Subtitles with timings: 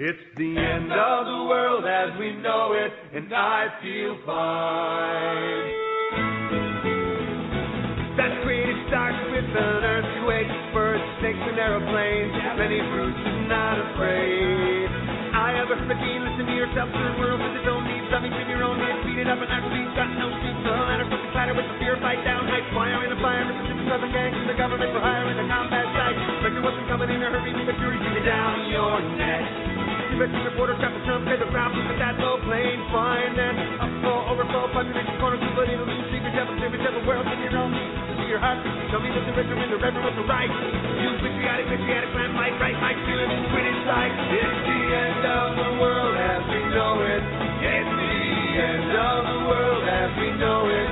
[0.00, 5.68] It's the end of the world as we know it, and I feel fine.
[8.16, 12.32] That creative starts with an earthquake, birds, snakes, and aeroplanes.
[12.32, 14.88] Lenny Bruce and not afraid.
[15.36, 18.08] I have a freaking listen to yourself to the world with its own needs.
[18.08, 20.56] To your own head, beat it up and actually got no sleep.
[20.64, 22.48] The ladder from the clatter with the fear fight down.
[22.48, 25.44] High fire in a fire, Mississippi Southern gangs and the government for hire in the
[25.44, 26.16] combat site.
[26.40, 29.69] Spectre wasn't coming in a hurry, but fury beat it down your neck.
[30.10, 30.18] In
[31.26, 32.82] paper problems with that low plane
[33.78, 34.26] upfall,
[35.22, 35.38] corner,
[35.86, 36.98] lose secret devil, devil
[38.18, 38.58] in your heart,
[38.98, 39.78] me that the and the
[40.18, 40.50] the right.
[40.50, 44.10] You patriotic, patriotic, might, right, might, feel it, quit inside.
[44.34, 47.22] It's the end of the world as we know it.
[47.70, 48.18] It's the
[48.66, 50.88] end of the world as we know it.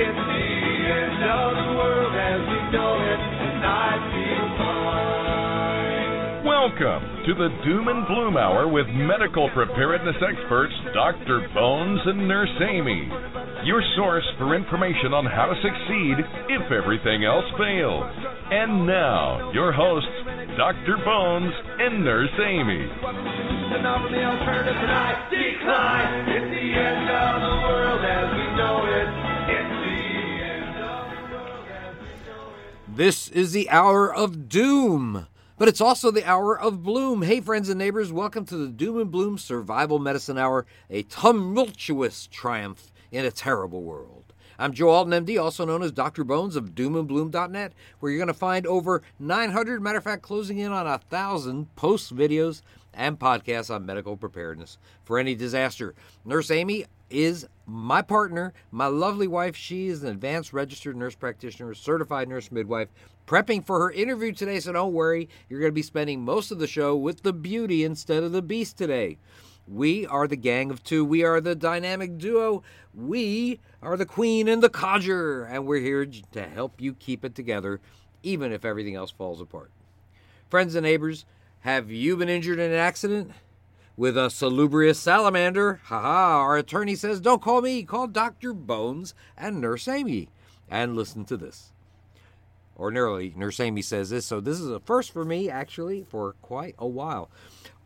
[0.00, 0.48] It's the
[0.96, 3.20] end of the world as we know it.
[3.20, 5.21] And I feel fine.
[6.62, 11.50] Welcome to the Doom and Bloom Hour with medical preparedness experts Dr.
[11.52, 13.10] Bones and Nurse Amy.
[13.66, 16.22] Your source for information on how to succeed
[16.54, 18.06] if everything else fails.
[18.54, 20.06] And now, your hosts,
[20.54, 21.02] Dr.
[21.04, 21.50] Bones
[21.82, 22.86] and Nurse Amy.
[22.86, 26.30] And offer alternative and decline.
[26.30, 29.10] It's the end of the world as we know it.
[29.50, 29.98] It's the
[30.46, 32.94] end of the world as we know it.
[32.94, 35.26] This is the hour of doom,
[35.62, 37.22] but it's also the hour of bloom.
[37.22, 42.26] Hey, friends and neighbors, welcome to the Doom and Bloom Survival Medicine Hour, a tumultuous
[42.26, 44.32] triumph in a terrible world.
[44.58, 46.24] I'm Joe Alton, MD, also known as Dr.
[46.24, 50.72] Bones of doomandbloom.net, where you're going to find over 900, matter of fact, closing in
[50.72, 55.94] on a thousand post videos and podcasts on medical preparedness for any disaster.
[56.24, 59.54] Nurse Amy is my partner, my lovely wife.
[59.54, 62.88] She is an advanced registered nurse practitioner, certified nurse midwife,
[63.26, 64.60] prepping for her interview today.
[64.60, 67.84] So don't worry, you're going to be spending most of the show with the beauty
[67.84, 69.18] instead of the beast today.
[69.68, 71.04] We are the gang of two.
[71.04, 72.62] We are the dynamic duo.
[72.94, 77.34] We are the queen and the codger, and we're here to help you keep it
[77.34, 77.80] together,
[78.22, 79.70] even if everything else falls apart.
[80.50, 81.24] Friends and neighbors,
[81.60, 83.30] have you been injured in an accident?
[83.96, 85.80] With a salubrious salamander?
[85.84, 88.52] Haha, our attorney says, don't call me, call Dr.
[88.52, 90.28] Bones and Nurse Amy.
[90.68, 91.72] And listen to this.
[92.78, 96.86] Ordinarily, Amy says this, so this is a first for me, actually, for quite a
[96.86, 97.30] while.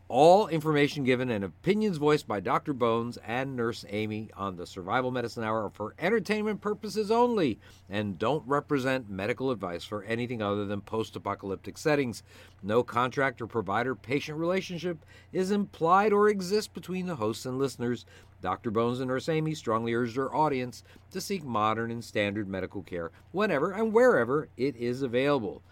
[0.08, 2.72] All information given and opinions voiced by Dr.
[2.72, 7.58] Bones and Nurse Amy on the Survival Medicine Hour are for entertainment purposes only
[7.90, 12.22] and don't represent medical advice for anything other than post apocalyptic settings.
[12.62, 18.06] No contract or provider patient relationship is implied or exists between the hosts and listeners.
[18.40, 18.70] Dr.
[18.70, 23.10] Bones and Nurse Amy strongly urge their audience to seek modern and standard medical care
[23.32, 25.62] whenever and wherever it is available.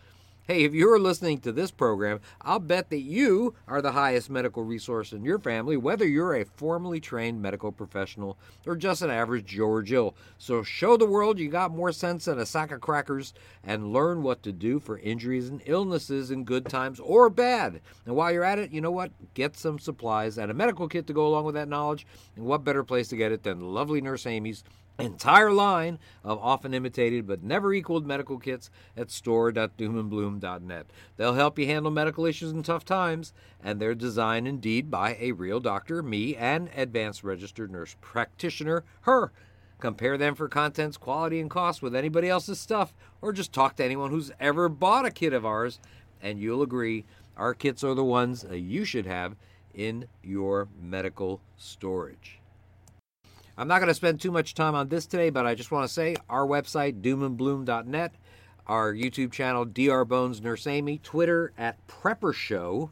[0.47, 4.62] Hey, if you're listening to this program, I'll bet that you are the highest medical
[4.62, 9.47] resource in your family, whether you're a formally trained medical professional or just an average
[9.47, 10.15] Joe or Jill.
[10.37, 13.32] So show the world you got more sense than a sack of crackers
[13.62, 17.81] and learn what to do for injuries and illnesses in good times or bad.
[18.05, 19.12] And while you're at it, you know what?
[19.32, 22.06] Get some supplies and a medical kit to go along with that knowledge.
[22.37, 24.62] And what better place to get it than lovely Nurse Amy's
[24.99, 30.87] entire line of often imitated but never equaled medical kits at store.doomandbloom.net.
[31.16, 33.32] They'll help you handle medical issues in tough times,
[33.62, 39.32] and they're designed indeed by a real doctor, me, and advanced registered nurse practitioner, her.
[39.81, 43.84] Compare them for contents, quality, and cost with anybody else's stuff, or just talk to
[43.84, 45.81] anyone who's ever bought a kit of ours,
[46.22, 47.05] and you'll agree
[47.37, 49.34] our kits are the ones uh, you should have
[49.75, 52.38] in your medical storage.
[53.56, 55.87] I'm not going to spend too much time on this today, but I just want
[55.87, 58.15] to say our website, doomandbloom.net,
[58.66, 60.04] our YouTube channel, Dr.
[60.04, 62.91] Bones Nurse Amy, Twitter at Prepper Show,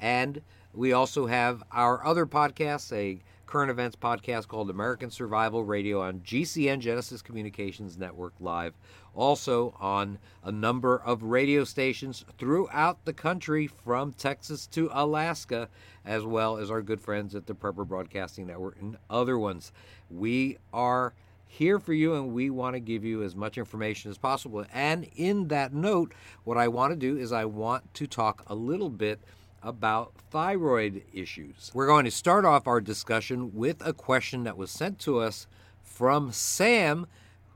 [0.00, 0.42] and
[0.74, 3.20] we also have our other podcasts, a
[3.50, 8.74] current events podcast called American Survival Radio on GCN Genesis Communications Network Live,
[9.12, 15.68] also on a number of radio stations throughout the country from Texas to Alaska,
[16.04, 19.72] as well as our good friends at the Prepper Broadcasting Network and other ones.
[20.08, 21.12] We are
[21.48, 24.64] here for you and we want to give you as much information as possible.
[24.72, 26.14] And in that note,
[26.44, 29.18] what I want to do is I want to talk a little bit
[29.62, 31.70] about thyroid issues.
[31.74, 35.46] We're going to start off our discussion with a question that was sent to us
[35.82, 37.06] from Sam,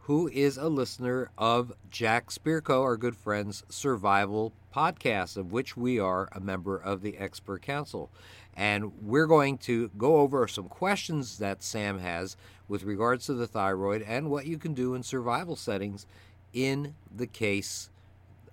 [0.02, 5.98] who is a listener of Jack Spirko, our good friend's survival podcast, of which we
[5.98, 8.10] are a member of the Expert Council.
[8.56, 12.36] And we're going to go over some questions that Sam has
[12.68, 16.06] with regards to the thyroid and what you can do in survival settings
[16.52, 17.88] in the case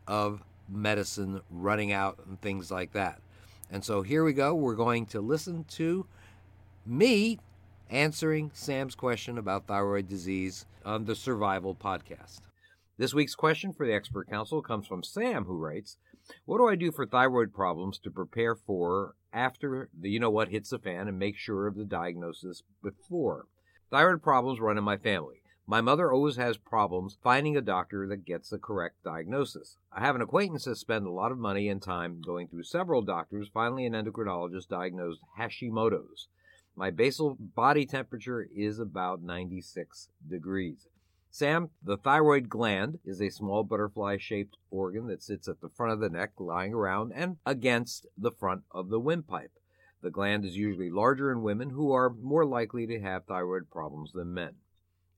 [0.07, 3.21] of medicine running out and things like that.
[3.71, 4.53] And so here we go.
[4.53, 6.05] We're going to listen to
[6.85, 7.39] me
[7.89, 12.41] answering Sam's question about thyroid disease on the Survival Podcast.
[12.97, 15.97] This week's question for the expert council comes from Sam, who writes,
[16.45, 20.49] What do I do for thyroid problems to prepare for after the you know what
[20.49, 23.45] hits the fan and make sure of the diagnosis before?
[23.89, 25.40] Thyroid problems run in my family.
[25.67, 29.77] My mother always has problems finding a doctor that gets the correct diagnosis.
[29.91, 33.01] I have an acquaintance that spent a lot of money and time going through several
[33.01, 33.47] doctors.
[33.53, 36.27] Finally, an endocrinologist diagnosed Hashimoto's.
[36.75, 40.87] My basal body temperature is about 96 degrees.
[41.29, 45.93] Sam, the thyroid gland is a small butterfly shaped organ that sits at the front
[45.93, 49.53] of the neck, lying around and against the front of the windpipe.
[50.01, 54.11] The gland is usually larger in women who are more likely to have thyroid problems
[54.11, 54.55] than men.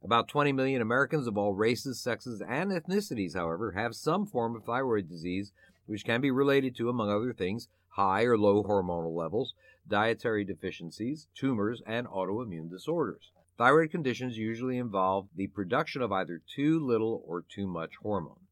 [0.04, 4.66] About 20 million Americans of all races, sexes, and ethnicities, however, have some form of
[4.66, 5.54] thyroid disease,
[5.86, 9.54] which can be related to, among other things, high or low hormonal levels,
[9.88, 13.32] dietary deficiencies, tumors, and autoimmune disorders.
[13.58, 18.43] Thyroid conditions usually involve the production of either too little or too much hormone.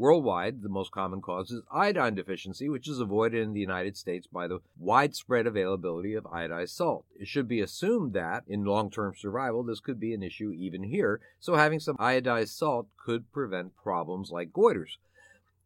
[0.00, 4.26] Worldwide, the most common cause is iodine deficiency, which is avoided in the United States
[4.26, 7.04] by the widespread availability of iodized salt.
[7.18, 10.84] It should be assumed that, in long term survival, this could be an issue even
[10.84, 14.96] here, so having some iodized salt could prevent problems like goiters.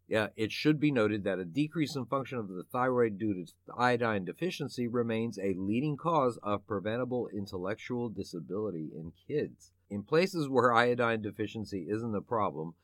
[0.09, 3.53] Yeah, it should be noted that a decrease in function of the thyroid due to
[3.79, 9.71] iodine deficiency remains a leading cause of preventable intellectual disability in kids.
[9.89, 12.75] In places where iodine deficiency isn't a problem,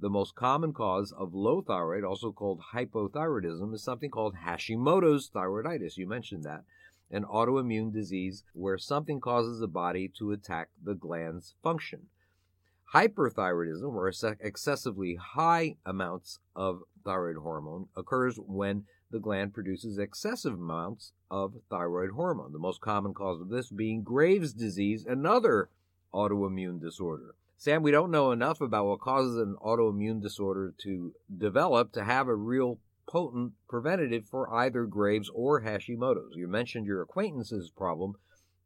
[0.00, 5.96] the most common cause of low thyroid, also called hypothyroidism, is something called Hashimoto's thyroiditis.
[5.96, 6.64] You mentioned that.
[7.10, 12.06] An autoimmune disease where something causes the body to attack the gland's function.
[12.94, 21.12] Hyperthyroidism, or excessively high amounts of thyroid hormone, occurs when the gland produces excessive amounts
[21.30, 22.52] of thyroid hormone.
[22.52, 25.70] The most common cause of this being Graves' disease, another
[26.12, 27.34] autoimmune disorder.
[27.60, 32.28] Sam, we don't know enough about what causes an autoimmune disorder to develop to have
[32.28, 32.78] a real
[33.08, 36.36] potent preventative for either Graves or Hashimoto's.
[36.36, 38.14] You mentioned your acquaintance's problem,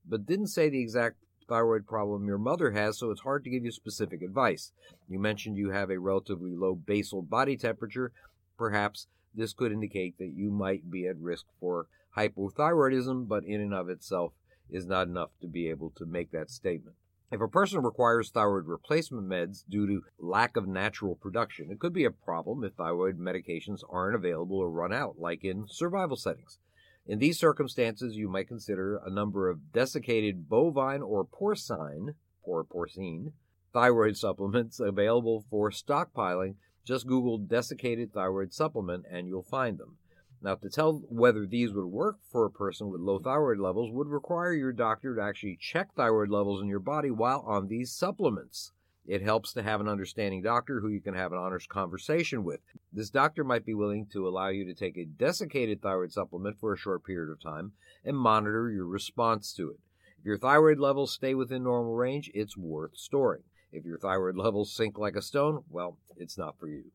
[0.06, 1.16] but didn't say the exact
[1.48, 4.72] thyroid problem your mother has, so it's hard to give you specific advice.
[5.08, 8.12] You mentioned you have a relatively low basal body temperature.
[8.58, 11.86] Perhaps this could indicate that you might be at risk for
[12.18, 14.34] hypothyroidism, but in and of itself
[14.68, 16.96] is not enough to be able to make that statement.
[17.32, 21.94] If a person requires thyroid replacement meds due to lack of natural production, it could
[21.94, 26.58] be a problem if thyroid medications aren't available or run out, like in survival settings.
[27.06, 33.32] In these circumstances, you might consider a number of desiccated bovine or porcine or porcine
[33.72, 36.56] thyroid supplements available for stockpiling.
[36.84, 39.96] Just Google desiccated thyroid supplement and you'll find them.
[40.44, 44.08] Now, to tell whether these would work for a person with low thyroid levels would
[44.08, 48.72] require your doctor to actually check thyroid levels in your body while on these supplements.
[49.06, 52.58] It helps to have an understanding doctor who you can have an honest conversation with.
[52.92, 56.72] This doctor might be willing to allow you to take a desiccated thyroid supplement for
[56.72, 57.72] a short period of time
[58.04, 59.78] and monitor your response to it.
[60.18, 63.44] If your thyroid levels stay within normal range, it's worth storing.
[63.70, 66.90] If your thyroid levels sink like a stone, well, it's not for you.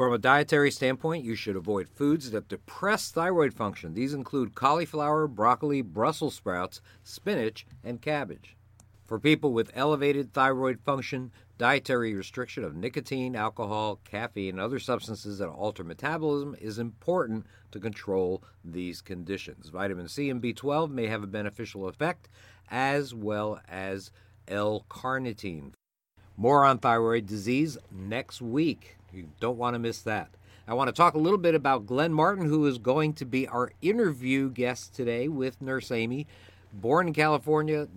[0.00, 3.92] From a dietary standpoint, you should avoid foods that depress thyroid function.
[3.92, 8.56] These include cauliflower, broccoli, Brussels sprouts, spinach, and cabbage.
[9.04, 15.36] For people with elevated thyroid function, dietary restriction of nicotine, alcohol, caffeine, and other substances
[15.36, 19.68] that alter metabolism is important to control these conditions.
[19.68, 22.30] Vitamin C and B12 may have a beneficial effect,
[22.70, 24.12] as well as
[24.48, 25.72] L carnitine.
[26.38, 28.96] More on thyroid disease next week.
[29.12, 30.30] You don't want to miss that.
[30.68, 33.48] I want to talk a little bit about Glen Martin, who is going to be
[33.48, 36.28] our interview guest today with Nurse Amy.
[36.72, 37.88] Born in California,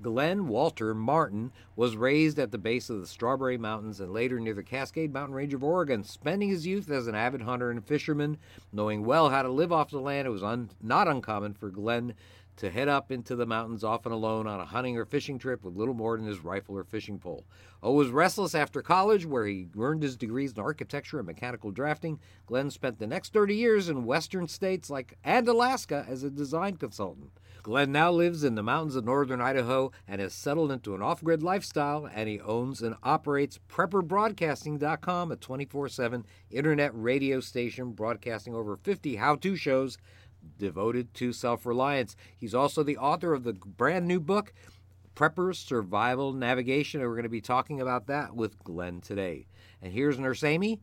[0.00, 4.54] Glen Walter Martin was raised at the base of the Strawberry Mountains and later near
[4.54, 8.38] the Cascade Mountain Range of Oregon, spending his youth as an avid hunter and fisherman.
[8.72, 12.14] Knowing well how to live off the land, it was un- not uncommon for Glen
[12.56, 15.76] to head up into the mountains often alone on a hunting or fishing trip with
[15.76, 17.44] little more than his rifle or fishing pole.
[17.82, 22.20] O was restless after college, where he earned his degrees in architecture and mechanical drafting.
[22.46, 26.76] Glen spent the next 30 years in western states like and Alaska as a design
[26.76, 27.30] consultant.
[27.62, 31.22] Glen now lives in the mountains of northern Idaho and has settled into an off
[31.22, 38.54] grid lifestyle, and he owns and operates PrepperBroadcasting.com, a 24 7 internet radio station broadcasting
[38.54, 39.96] over 50 how to shows
[40.58, 42.16] devoted to self reliance.
[42.36, 44.52] He's also the author of the brand new book,
[45.14, 49.46] Prepper's Survival Navigation, and we're going to be talking about that with Glen today.
[49.80, 50.80] And here's Nurse Amy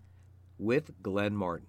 [0.58, 1.68] with Glen Martin.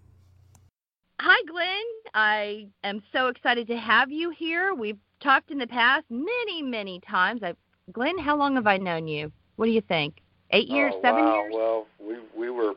[1.20, 1.84] Hi, Glen.
[2.14, 4.74] I am so excited to have you here.
[4.74, 7.42] We've talked in the past many, many times.
[7.42, 7.56] I've,
[7.92, 9.30] Glen, how long have I known you?
[9.56, 10.22] What do you think?
[10.52, 11.34] Eight years, oh, seven wow.
[11.34, 11.52] years?
[11.54, 12.72] Well, we we were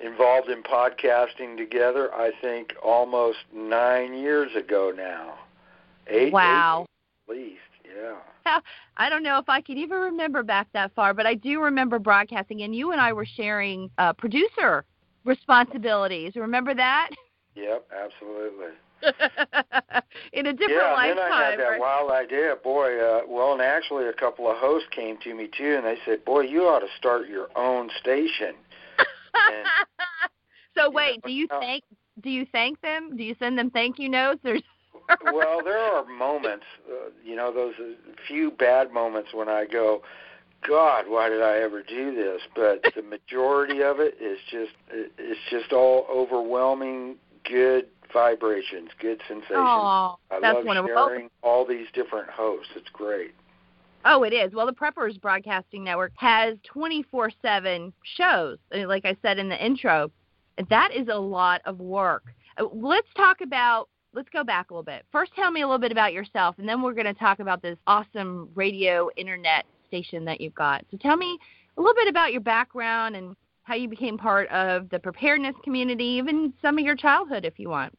[0.00, 2.12] involved in podcasting together.
[2.14, 5.34] I think almost nine years ago now.
[6.06, 6.32] Eight.
[6.32, 6.86] Wow.
[7.28, 8.60] Eight at least, yeah.
[8.96, 11.98] I don't know if I can even remember back that far, but I do remember
[11.98, 14.84] broadcasting, and you and I were sharing uh, producer
[15.24, 16.32] responsibilities.
[16.36, 17.10] Remember that?
[17.56, 18.68] Yep, absolutely.
[20.32, 21.10] In a different yeah, lifetime.
[21.10, 21.80] and then I had that right?
[21.80, 23.00] wild idea, boy.
[23.00, 26.24] Uh, well, and actually, a couple of hosts came to me too, and they said,
[26.24, 28.54] "Boy, you ought to start your own station."
[29.52, 29.66] And-
[30.76, 31.84] so wait, do you well- thank
[32.20, 33.16] do you thank them?
[33.16, 34.56] Do you send them thank you notes or?
[35.32, 37.92] well, there are moments, uh, you know, those uh,
[38.26, 40.02] few bad moments when I go,
[40.66, 42.42] God, why did I ever do this?
[42.56, 49.20] But the majority of it is just, it- it's just all overwhelming good vibrations, good
[49.28, 49.50] sensations.
[49.54, 51.06] Oh, I that's love wonderful.
[51.08, 52.72] Sharing all these different hosts.
[52.74, 53.34] It's great.
[54.04, 54.54] Oh, it is.
[54.54, 59.64] Well, the Preppers Broadcasting Network has 24 7 shows, uh, like I said in the
[59.64, 60.10] intro.
[60.70, 62.24] That is a lot of work.
[62.58, 65.04] Uh, Let's talk about, let's go back a little bit.
[65.12, 67.62] First, tell me a little bit about yourself, and then we're going to talk about
[67.62, 70.84] this awesome radio internet station that you've got.
[70.90, 71.38] So tell me
[71.76, 76.04] a little bit about your background and how you became part of the preparedness community,
[76.04, 77.92] even some of your childhood, if you want.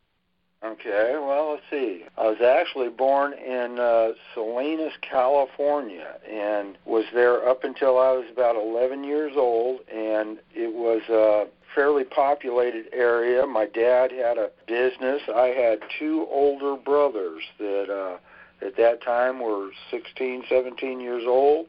[0.62, 2.04] Okay, well, let's see.
[2.18, 8.26] I was actually born in uh, Salinas, California, and was there up until I was
[8.30, 9.80] about 11 years old.
[9.90, 13.48] And it was a fairly populated area.
[13.48, 15.22] My dad had a business.
[15.34, 21.68] I had two older brothers that uh, at that time were 16, 17 years old,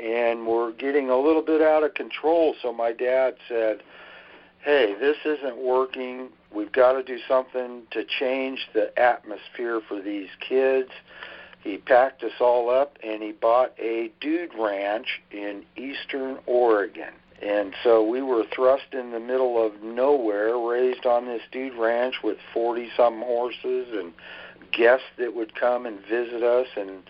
[0.00, 2.54] and were getting a little bit out of control.
[2.62, 3.82] So my dad said,
[4.60, 10.28] "Hey, this isn't working." We've got to do something to change the atmosphere for these
[10.40, 10.90] kids.
[11.62, 17.14] He packed us all up and he bought a dude ranch in eastern Oregon.
[17.40, 22.16] And so we were thrust in the middle of nowhere, raised on this dude ranch
[22.22, 24.12] with 40 some horses and
[24.72, 27.02] guests that would come and visit us and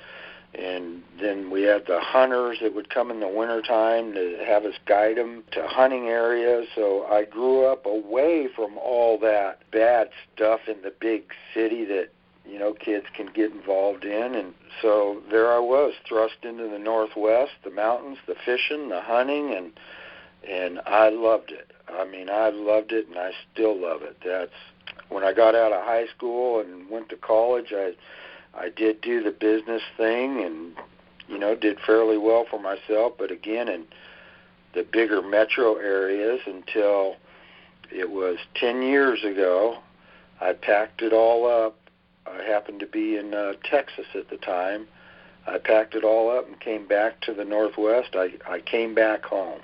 [0.54, 4.74] and then we had the hunters that would come in the wintertime to have us
[4.86, 6.66] guide them to hunting areas.
[6.74, 12.10] So I grew up away from all that bad stuff in the big city that
[12.44, 14.34] you know kids can get involved in.
[14.34, 19.54] And so there I was thrust into the northwest the mountains the fishing the hunting
[19.54, 19.72] and
[20.46, 21.72] and I loved it.
[21.88, 24.18] I mean I loved it and I still love it.
[24.22, 24.50] That's
[25.08, 27.92] when I got out of high school and went to college I
[28.54, 30.76] I did do the business thing and
[31.28, 33.84] you know did fairly well for myself but again in
[34.74, 37.16] the bigger metro areas until
[37.90, 39.78] it was 10 years ago
[40.42, 41.76] I packed it all up.
[42.26, 44.88] I happened to be in uh, Texas at the time.
[45.46, 48.10] I packed it all up and came back to the northwest.
[48.14, 49.60] I I came back home.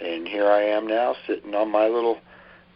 [0.00, 2.18] And here I am now sitting on my little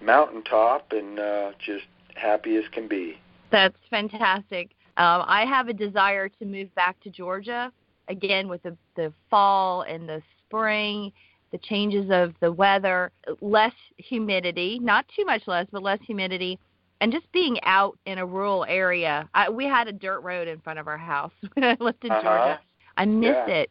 [0.00, 1.85] mountaintop and uh just
[2.15, 3.19] happy as can be.
[3.50, 4.71] That's fantastic.
[4.99, 7.73] Um, I have a desire to move back to Georgia
[8.09, 11.12] again with the, the fall and the spring,
[11.52, 16.59] the changes of the weather, less humidity, not too much less, but less humidity,
[17.00, 19.28] and just being out in a rural area.
[19.35, 22.11] I, we had a dirt road in front of our house when I lived in
[22.11, 22.23] Uh-huh.
[22.23, 22.61] Georgia.
[22.97, 23.47] I miss Yeah.
[23.47, 23.71] it.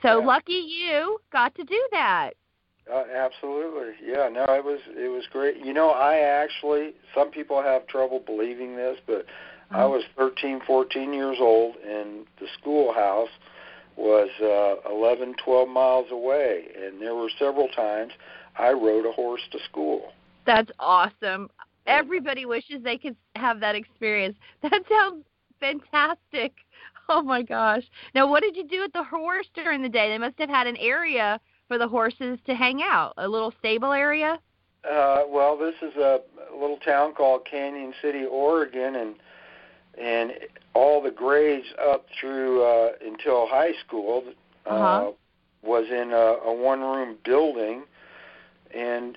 [0.00, 0.26] So Yeah.
[0.26, 2.30] lucky you got to do that.
[2.92, 3.92] Uh, absolutely.
[4.04, 5.64] Yeah, no, it was it was great.
[5.64, 9.24] You know, I actually some people have trouble believing this, but
[9.70, 9.90] I Mhm.
[9.90, 13.30] was 13, 14 years old and the schoolhouse
[13.96, 18.12] was uh 11, 12 miles away and there were several times
[18.56, 20.12] I rode a horse to school.
[20.44, 21.50] That's awesome.
[21.86, 24.36] Everybody wishes they could have that experience.
[24.62, 25.24] That sounds
[25.60, 26.52] fantastic.
[27.08, 27.84] Oh my gosh.
[28.14, 30.08] Now, what did you do with the horse during the day?
[30.08, 33.92] They must have had an area for the horses to hang out, a little stable
[33.92, 34.38] area.
[34.88, 36.20] Uh well, this is a
[36.52, 39.16] little town called Canyon City, Oregon and
[40.00, 40.32] and
[40.74, 44.22] all the grades up through uh until high school
[44.66, 45.12] uh Uh-huh.
[45.62, 47.84] was in a, a one room building
[48.74, 49.16] and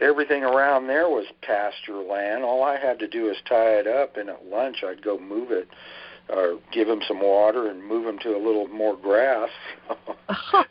[0.00, 2.42] everything around there was pasture land.
[2.44, 5.50] All I had to do was tie it up and at lunch I'd go move
[5.50, 5.68] it
[6.28, 9.50] or give him some water and move him to a little more grass.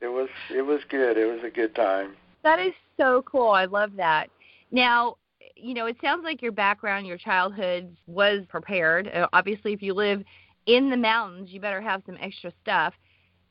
[0.00, 1.16] it was it was good.
[1.16, 2.14] It was a good time.
[2.42, 3.50] that is so cool.
[3.50, 4.28] I love that.
[4.70, 5.16] Now,
[5.64, 9.08] you know, it sounds like your background, your childhood was prepared.
[9.08, 10.22] Uh, Obviously, if you live
[10.66, 12.92] in the mountains, you better have some extra stuff.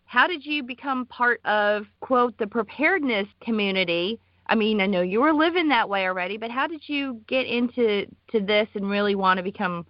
[0.05, 4.19] How did you become part of quote the preparedness community?
[4.45, 7.47] I mean, I know you were living that way already, but how did you get
[7.47, 9.83] into to this and really want to become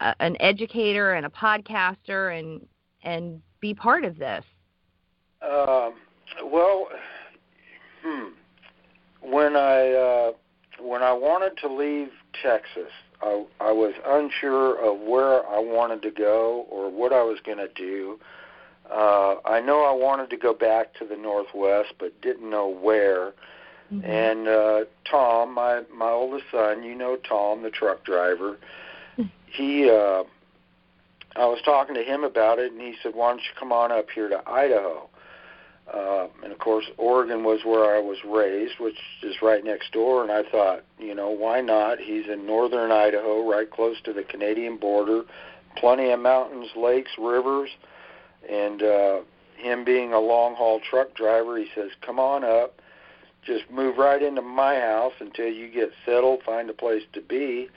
[0.00, 2.66] a, an educator and a podcaster and
[3.04, 4.44] and be part of this?
[5.42, 5.94] Um,
[6.44, 6.88] well,
[8.02, 8.28] hmm.
[9.20, 10.32] when I uh,
[10.80, 12.10] when I wanted to leave
[12.42, 17.38] Texas, I, I was unsure of where I wanted to go or what I was
[17.44, 18.18] going to do.
[18.90, 23.32] Uh, I know I wanted to go back to the Northwest, but didn't know where.
[23.92, 24.04] Mm-hmm.
[24.04, 28.58] And uh, Tom, my my oldest son, you know Tom, the truck driver.
[29.46, 30.24] he, uh,
[31.36, 33.92] I was talking to him about it, and he said, "Why don't you come on
[33.92, 35.08] up here to Idaho?"
[35.92, 40.22] Uh, and of course, Oregon was where I was raised, which is right next door.
[40.22, 41.98] And I thought, you know, why not?
[41.98, 45.22] He's in northern Idaho, right close to the Canadian border,
[45.76, 47.70] plenty of mountains, lakes, rivers.
[48.48, 49.20] And uh,
[49.56, 52.80] him being a long haul truck driver, he says, come on up,
[53.44, 57.68] just move right into my house until you get settled, find a place to be.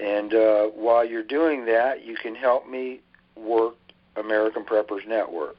[0.00, 3.00] And uh, while you're doing that, you can help me
[3.36, 3.74] work
[4.16, 5.56] American Preppers Network.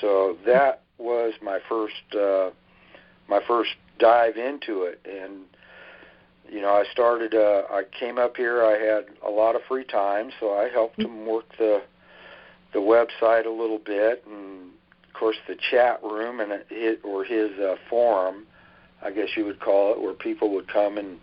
[0.00, 2.50] So that was my first uh,
[3.28, 5.42] my first dive into it, and
[6.50, 7.34] you know I started.
[7.34, 8.64] Uh, I came up here.
[8.64, 11.82] I had a lot of free time, so I helped him work the
[12.72, 14.70] the website a little bit, and
[15.06, 18.46] of course the chat room and it or his uh, forum,
[19.02, 21.18] I guess you would call it, where people would come and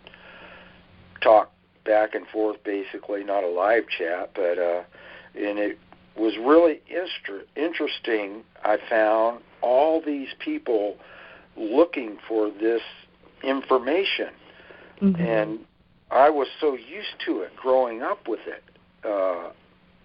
[1.20, 1.50] talk
[1.84, 4.82] back and forth, basically not a live chat, but uh,
[5.34, 5.78] and it
[6.16, 8.42] was really inter- interesting.
[8.64, 10.96] I found all these people
[11.56, 12.82] looking for this
[13.42, 14.28] information,
[15.00, 15.20] mm-hmm.
[15.20, 15.60] and
[16.10, 18.62] I was so used to it growing up with it.
[19.04, 19.50] Uh,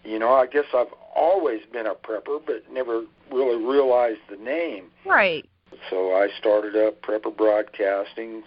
[0.04, 4.86] you know, I guess I've always been a prepper, but never really realized the name.
[5.06, 5.48] Right.
[5.90, 8.44] So I started up Prepper Broadcasting,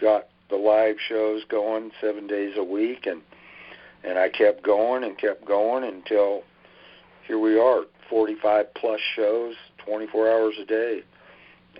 [0.00, 3.22] got the live shows going seven days a week, and
[4.02, 6.42] and I kept going and kept going until
[7.26, 9.54] here we are, 45 plus shows,
[9.86, 11.02] 24 hours a day,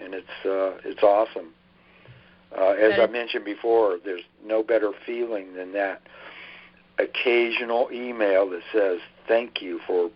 [0.00, 1.52] and it's uh, it's awesome.
[2.56, 6.02] Uh, as I mentioned before, there's no better feeling than that
[6.98, 10.10] occasional email that says thank you for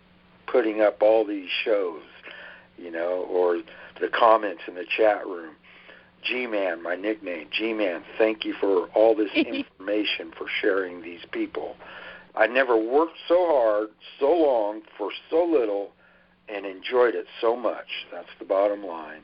[0.46, 2.02] putting up all these shows,
[2.76, 3.60] you know, or
[4.00, 5.54] the comments in the chat room.
[6.22, 11.76] G-Man, my nickname, G-Man, thank you for all this information for sharing these people.
[12.34, 13.88] I never worked so hard,
[14.20, 15.90] so long, for so little,
[16.52, 17.86] and enjoyed it so much.
[18.12, 19.20] That's the bottom line.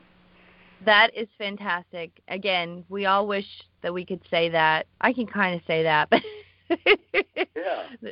[0.85, 2.11] That is fantastic.
[2.27, 3.45] Again, we all wish
[3.81, 4.87] that we could say that.
[5.01, 6.21] I can kind of say that, but
[6.85, 8.11] yeah.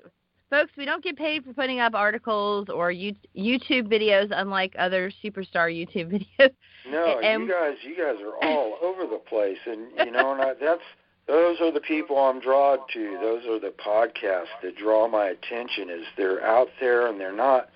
[0.49, 5.73] Folks, we don't get paid for putting up articles or YouTube videos, unlike other superstar
[5.73, 6.51] YouTube videos.
[6.89, 10.41] No, and, you guys, you guys are all over the place, and you know, and
[10.41, 10.83] I, that's
[11.27, 13.17] those are the people I'm drawn to.
[13.19, 15.89] Those are the podcasts that draw my attention.
[15.89, 17.69] Is they're out there and they're not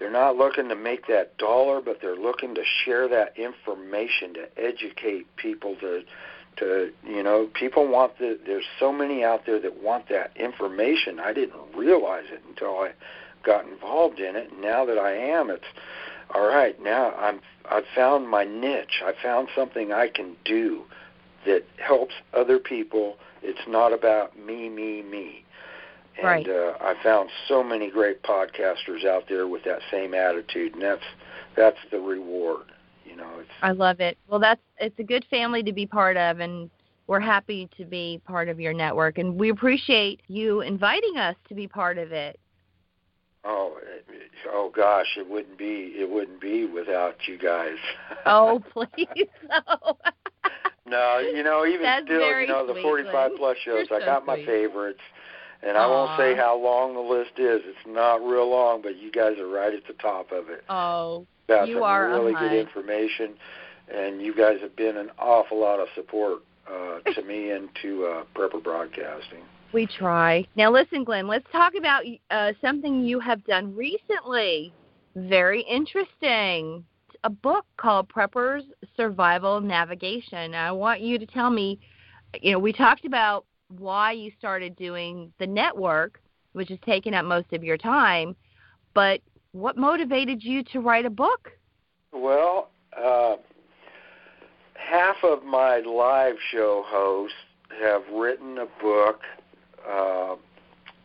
[0.00, 4.48] they're not looking to make that dollar, but they're looking to share that information to
[4.56, 6.02] educate people to
[6.56, 11.20] to you know people want the there's so many out there that want that information.
[11.20, 12.92] I didn't realize it until I
[13.44, 14.50] got involved in it.
[14.50, 15.64] And now that I am, it's
[16.34, 16.80] all right.
[16.82, 19.02] Now I'm I've found my niche.
[19.04, 20.84] I found something I can do
[21.44, 23.16] that helps other people.
[23.42, 25.44] It's not about me, me, me.
[26.20, 26.48] And right.
[26.48, 31.02] uh, I found so many great podcasters out there with that same attitude, and that's
[31.56, 32.72] that's the reward.
[33.06, 33.48] You know, it's.
[33.62, 34.18] I love it.
[34.28, 36.68] Well, that's it's a good family to be part of, and
[37.06, 41.54] we're happy to be part of your network, and we appreciate you inviting us to
[41.54, 42.38] be part of it.
[43.44, 43.78] Oh,
[44.52, 47.76] oh gosh, it wouldn't be it wouldn't be without you guys.
[48.26, 49.06] oh, please,
[49.48, 49.96] no.
[50.86, 54.36] No, you know, even That's still, you know, the 45 plus shows, I got my
[54.36, 54.46] sweet.
[54.46, 55.00] favorites.
[55.62, 55.80] And Aww.
[55.80, 57.60] I won't say how long the list is.
[57.64, 60.64] It's not real long, but you guys are right at the top of it.
[60.68, 63.34] Oh, Got you some are really good information,
[63.92, 68.04] and you guys have been an awful lot of support uh, to me and to
[68.04, 69.40] uh, Prepper Broadcasting.
[69.72, 70.46] We try.
[70.56, 74.72] Now, listen, Glen, let's talk about uh, something you have done recently.
[75.14, 76.84] Very interesting.
[77.24, 78.62] A book called Preppers
[78.96, 80.54] Survival Navigation.
[80.54, 81.78] I want you to tell me,
[82.40, 83.44] you know, we talked about
[83.78, 86.20] why you started doing the network,
[86.52, 88.34] which has taken up most of your time,
[88.94, 89.20] but
[89.52, 91.52] what motivated you to write a book?
[92.12, 93.36] Well, uh,
[94.74, 97.36] half of my live show hosts
[97.80, 99.20] have written a book.
[99.88, 100.36] Uh,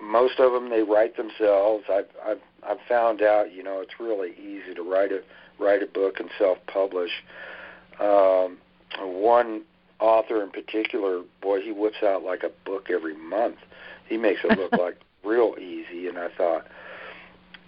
[0.02, 1.86] most of them they write themselves.
[1.90, 5.22] I've, I've I've found out, you know, it's really easy to write a
[5.60, 7.12] write a book and self-publish.
[8.00, 8.58] Um,
[9.00, 9.62] one
[10.06, 13.58] author in particular, boy, he whips out like a book every month.
[14.08, 16.68] He makes it look like real easy, and I thought,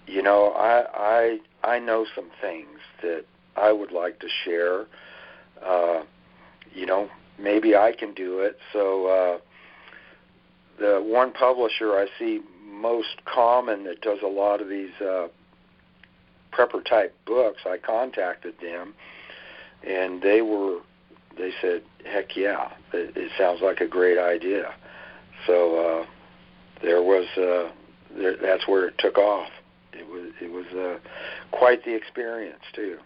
[0.06, 4.86] you know, I I I know some things that I would like to share.
[5.63, 6.04] Uh,
[6.73, 8.60] you know, maybe I can do it.
[8.71, 9.38] So uh,
[10.80, 15.28] the one publisher I see most common that does a lot of these uh,
[16.54, 18.93] prepper type books, I contacted them,
[19.84, 20.80] and they were
[21.38, 24.73] they said, "Heck yeah, it, it sounds like a great idea."
[25.45, 26.06] So uh,
[26.82, 27.71] there was uh,
[28.15, 29.50] there, that's where it took off.
[29.93, 31.00] It was it was uh,
[31.52, 32.97] quite the experience too.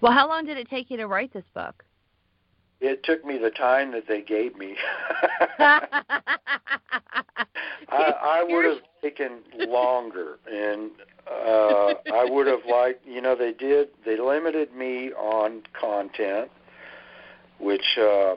[0.00, 1.84] Well, how long did it take you to write this book?
[2.80, 4.74] It took me the time that they gave me.
[5.58, 5.98] I,
[7.90, 10.90] I would have taken longer, and
[11.30, 13.06] uh, I would have liked.
[13.06, 13.88] You know, they did.
[14.06, 16.50] They limited me on content,
[17.60, 18.36] which uh,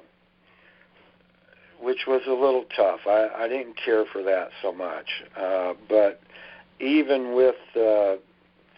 [1.82, 3.02] which was a little tough.
[3.06, 6.22] I, I didn't care for that so much, uh, but
[6.80, 8.16] even with uh,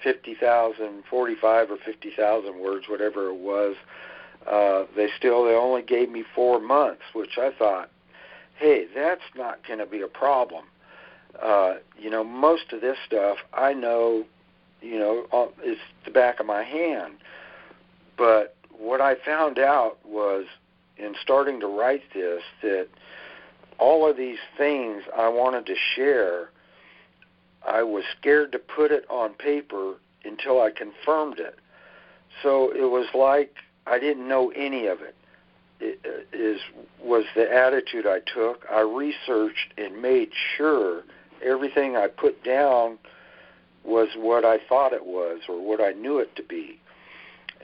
[0.04, 3.76] 50,000, 45 or 50,000 words, whatever it was,
[4.48, 7.90] uh, they still they only gave me four months, which I thought,
[8.58, 10.66] hey, that's not going to be a problem.
[11.42, 14.24] Uh, you know, most of this stuff I know,
[14.82, 17.16] you know, is the back of my hand.
[18.18, 20.46] But what I found out was
[20.98, 22.88] in starting to write this that
[23.78, 26.50] all of these things I wanted to share,
[27.68, 31.60] I was scared to put it on paper until I confirmed it.
[32.42, 33.56] So it was like
[33.88, 35.16] I didn't know any of it.
[35.80, 38.66] it uh, was the attitude I took.
[38.72, 41.04] I researched and made sure
[41.44, 42.98] everything I put down
[43.84, 46.80] was what I thought it was or what I knew it to be.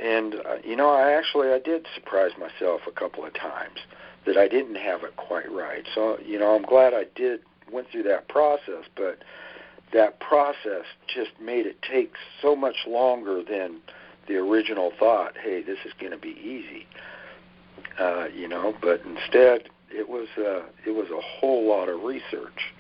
[0.02, 3.80] And uh, you know, I actually I did surprise myself a couple of times
[4.26, 5.86] that I didn't have it quite right.
[5.94, 9.20] So, you know, I'm glad I did went through that process, but
[9.94, 13.78] that process just made it take so much longer than
[14.28, 16.88] the original thought, hey, this is going to be easy.
[18.00, 22.74] Uh, you know, but instead it was uh it was a whole lot of research.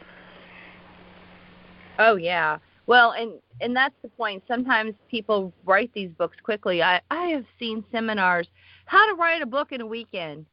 [1.99, 2.57] Oh yeah.
[2.87, 4.43] Well, and and that's the point.
[4.47, 6.81] Sometimes people write these books quickly.
[6.81, 8.47] I I have seen seminars
[8.85, 10.45] how to write a book in a weekend,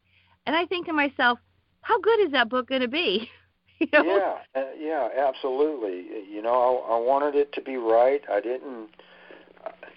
[0.47, 1.39] and I think to myself,
[1.81, 3.29] how good is that book going to be?
[3.79, 4.05] you know?
[4.05, 6.07] Yeah, uh, yeah, absolutely.
[6.31, 8.23] You know, I, I wanted it to be right.
[8.31, 8.91] I didn't.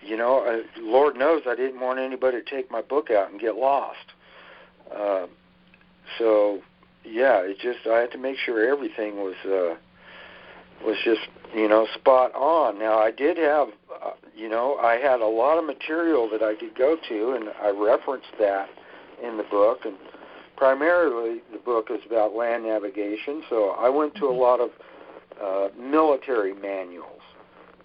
[0.04, 3.40] You know, uh, Lord knows I didn't want anybody to take my book out and
[3.40, 3.98] get lost.
[4.92, 5.28] Uh,
[6.18, 6.62] so,
[7.06, 9.76] yeah, it just I had to make sure everything was uh,
[10.84, 11.22] was just
[11.56, 12.80] you know spot on.
[12.80, 13.70] Now I did have
[14.04, 17.50] uh, you know I had a lot of material that I could go to, and
[17.62, 18.70] I referenced that
[19.24, 19.86] in the book.
[19.86, 19.96] And
[20.56, 24.70] primarily, the book is about land navigation, so I went to a lot of
[25.42, 27.22] uh, military manuals,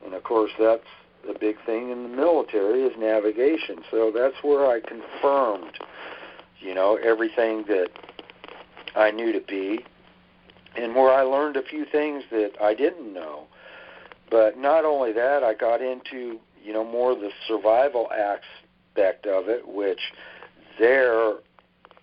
[0.05, 0.87] and of course that's
[1.27, 3.79] the big thing in the military is navigation.
[3.91, 5.79] So that's where I confirmed,
[6.61, 7.89] you know, everything that
[8.95, 9.85] I knew to be
[10.77, 13.45] and where I learned a few things that I didn't know.
[14.31, 19.67] But not only that, I got into you know more the survival aspect of it,
[19.67, 20.01] which
[20.79, 21.35] there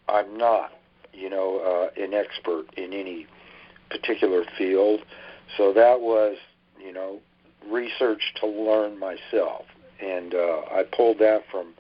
[0.08, 0.72] I'm not
[1.14, 3.28] you know uh, an expert in any
[3.90, 5.02] particular field.
[5.58, 6.38] So that was
[6.80, 7.20] you know
[7.70, 9.66] research to learn myself,
[10.02, 11.74] and uh, I pulled that from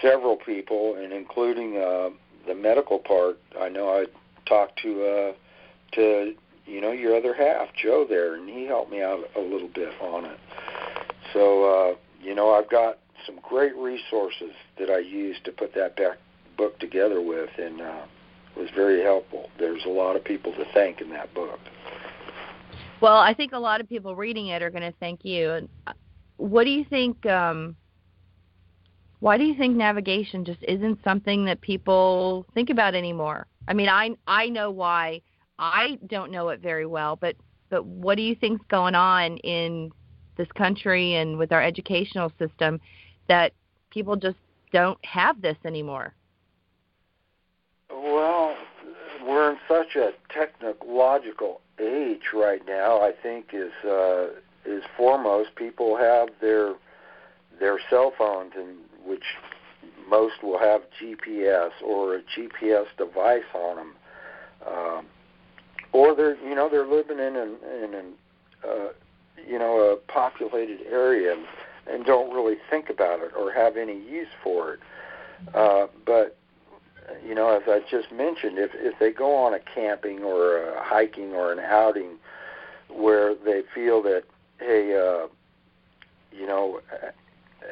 [0.00, 2.10] several people, and including uh,
[2.46, 3.38] the medical part.
[3.60, 4.06] I know I
[4.48, 5.04] talked to.
[5.04, 5.32] Uh,
[5.92, 6.34] to
[6.66, 9.92] you know your other half, Joe, there, and he helped me out a little bit
[10.00, 10.38] on it.
[11.32, 15.96] So uh, you know I've got some great resources that I used to put that
[15.96, 16.18] back
[16.56, 18.02] book together with, and uh,
[18.56, 19.50] was very helpful.
[19.58, 21.58] There's a lot of people to thank in that book.
[23.00, 25.68] Well, I think a lot of people reading it are going to thank you.
[25.86, 25.92] Uh,
[26.36, 27.24] what do you think?
[27.26, 27.76] Um,
[29.20, 33.46] why do you think navigation just isn't something that people think about anymore?
[33.68, 35.22] I mean, I I know why
[35.60, 37.36] I don't know it very well, but
[37.68, 39.92] but what do you think's going on in
[40.36, 42.80] this country and with our educational system
[43.28, 43.52] that
[43.90, 44.38] people just
[44.72, 46.14] don't have this anymore?
[47.90, 48.56] Well,
[49.24, 53.00] we're in such a technological age right now.
[53.02, 54.28] I think is uh,
[54.64, 55.54] is foremost.
[55.56, 56.74] People have their
[57.60, 59.24] their cell phones, and which
[60.08, 63.92] most will have GPS or a GPS device on them.
[64.66, 65.06] Um,
[65.92, 68.12] or they're you know they're living in an in an
[68.64, 68.88] uh,
[69.46, 71.44] you know a populated area and,
[71.86, 74.80] and don't really think about it or have any use for it.
[75.54, 76.36] Uh, but
[77.26, 80.82] you know, as I just mentioned, if if they go on a camping or a
[80.82, 82.18] hiking or an outing
[82.88, 84.24] where they feel that,
[84.58, 85.28] hey, uh,
[86.32, 86.80] you know,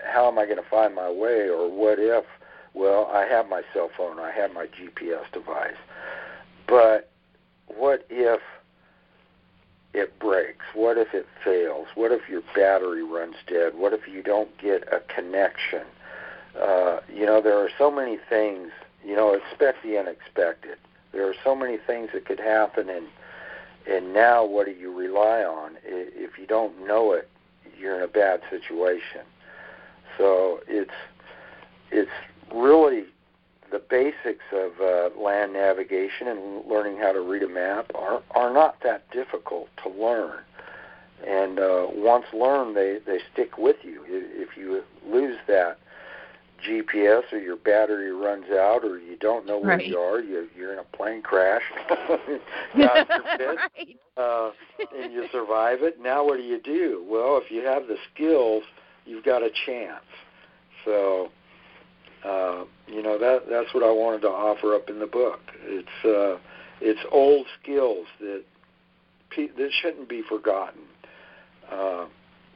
[0.07, 2.25] how am I going to find my way, or what if?
[2.75, 5.79] Well, I have my cell phone, I have my GPS device,
[6.67, 7.11] but
[7.77, 8.41] what if
[9.95, 10.65] it breaks?
[10.75, 11.89] What if it fails?
[11.95, 13.75] What if your battery runs dead?
[13.77, 15.83] What if you don't get a connection?
[16.61, 18.71] Uh, you know, there are so many things.
[19.05, 20.79] You know, expect the unexpected.
[21.13, 23.07] There are so many things that could happen, and
[23.89, 25.77] and now what do you rely on?
[25.85, 27.29] If you don't know it,
[27.79, 29.23] you're in a bad situation.
[30.19, 30.91] So it's
[31.91, 32.11] it's
[32.53, 33.05] really
[33.71, 38.53] the basics of uh, land navigation and learning how to read a map are are
[38.53, 40.41] not that difficult to learn.
[41.27, 44.05] And uh, once learned, they they stick with you.
[44.07, 45.79] If you lose that
[46.67, 49.87] GPS or your battery runs out or you don't know where right.
[49.87, 53.99] you are, you, you're in a plane crash, God forbid, right.
[54.17, 54.51] uh,
[54.97, 56.01] and you survive it.
[56.01, 57.05] Now what do you do?
[57.09, 58.65] Well, if you have the skills,
[59.07, 60.05] you've got a chance.
[60.85, 61.31] So,
[62.25, 65.41] uh, you know that that's what I wanted to offer up in the book.
[65.63, 66.39] It's uh,
[66.81, 68.45] it's old skills that
[69.31, 70.83] pe- that shouldn't be forgotten.
[71.71, 72.07] Uh,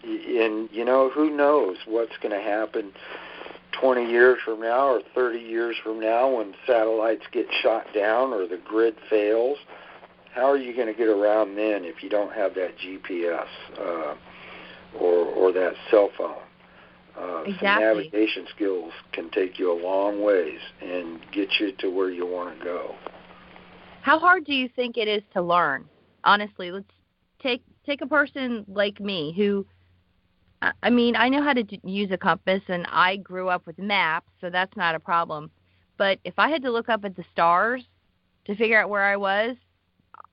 [0.04, 2.92] and you know who knows what's going to happen
[3.80, 8.46] 20 years from now or 30 years from now when satellites get shot down or
[8.46, 9.58] the grid fails.
[10.34, 13.46] How are you going to get around then if you don't have that GPS
[13.78, 14.14] uh,
[14.98, 16.34] or or that cell phone?
[17.16, 17.60] Uh, Exactly.
[17.60, 22.26] Some navigation skills can take you a long ways and get you to where you
[22.26, 22.94] want to go.
[24.02, 25.88] How hard do you think it is to learn?
[26.24, 26.86] Honestly, let's
[27.40, 29.66] take take a person like me who
[30.62, 33.66] I- I mean, I know how to d- use a compass and I grew up
[33.66, 35.50] with maps, so that's not a problem.
[35.96, 37.84] But if I had to look up at the stars
[38.44, 39.56] to figure out where I was,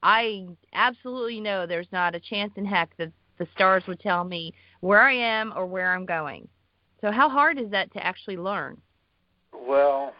[0.03, 4.53] I absolutely know there's not a chance in heck that the stars would tell me
[4.81, 6.47] where I am or where I'm going.
[7.01, 8.77] So how hard is that to actually learn?
[9.53, 10.13] Well,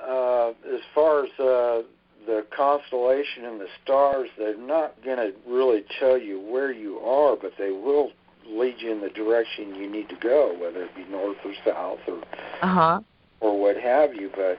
[0.00, 1.82] uh, as far as uh,
[2.26, 7.36] the constellation and the stars, they're not going to really tell you where you are,
[7.36, 8.10] but they will
[8.46, 11.98] lead you in the direction you need to go, whether it be north or south
[12.08, 12.20] or
[12.62, 13.00] Uh-huh.
[13.40, 14.30] or what have you.
[14.34, 14.58] But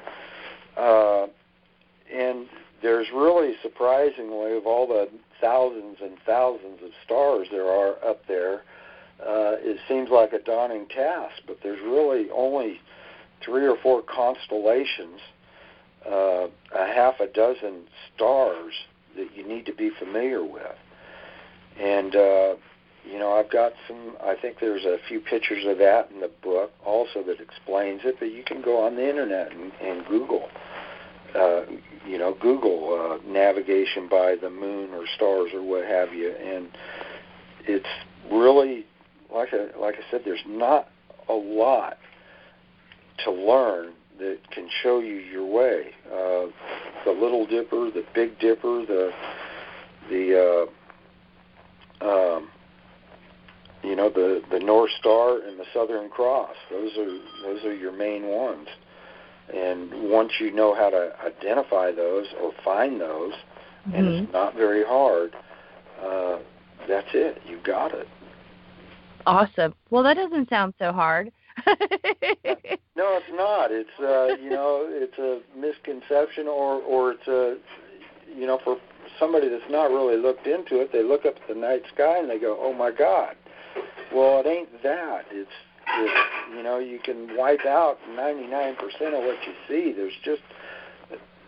[0.82, 1.28] uh,
[2.14, 2.48] and
[2.82, 5.10] there's really surprisingly of all the
[5.42, 8.64] thousands and thousands of stars there are up there,
[9.26, 11.42] uh, it seems like a daunting task.
[11.48, 12.80] But there's really only
[13.44, 15.20] three or four constellations,
[16.06, 17.84] uh, a half a dozen
[18.16, 18.74] stars
[19.16, 20.78] that you need to be familiar with,
[21.80, 22.16] and.
[22.16, 22.56] Uh,
[23.06, 24.16] you know, I've got some.
[24.24, 28.16] I think there's a few pictures of that in the book, also that explains it.
[28.20, 30.48] But you can go on the internet and, and Google,
[31.36, 31.64] uh,
[32.08, 36.70] you know, Google uh, navigation by the moon or stars or what have you, and
[37.66, 37.86] it's
[38.32, 38.86] really
[39.34, 40.22] like I like I said.
[40.26, 40.90] There's not
[41.30, 41.98] a lot
[43.24, 45.92] to learn that can show you your way.
[46.08, 46.48] Uh,
[47.06, 49.12] the Little Dipper, the Big Dipper, the
[50.10, 50.68] the
[52.02, 52.50] uh, um,
[53.84, 56.56] you know the the North Star and the Southern Cross.
[56.70, 58.68] Those are those are your main ones.
[59.54, 63.34] And once you know how to identify those or find those,
[63.94, 64.24] and Mhm.
[64.24, 65.36] it's not very hard,
[66.02, 66.38] uh,
[66.88, 67.42] that's it.
[67.46, 68.08] You got it.
[69.26, 69.74] Awesome.
[69.90, 71.32] Well, that doesn't sound so hard.
[72.96, 73.72] No, it's not.
[73.72, 77.58] It's uh, you know, it's a misconception, or or it's a,
[78.38, 78.78] you know, for
[79.20, 82.30] somebody that's not really looked into it, they look up at the night sky and
[82.30, 83.36] they go, "Oh my God."
[84.14, 85.26] Well, it ain't that.
[85.32, 85.50] It's
[85.88, 89.92] it's you know, you can wipe out 99% of what you see.
[89.92, 90.42] There's just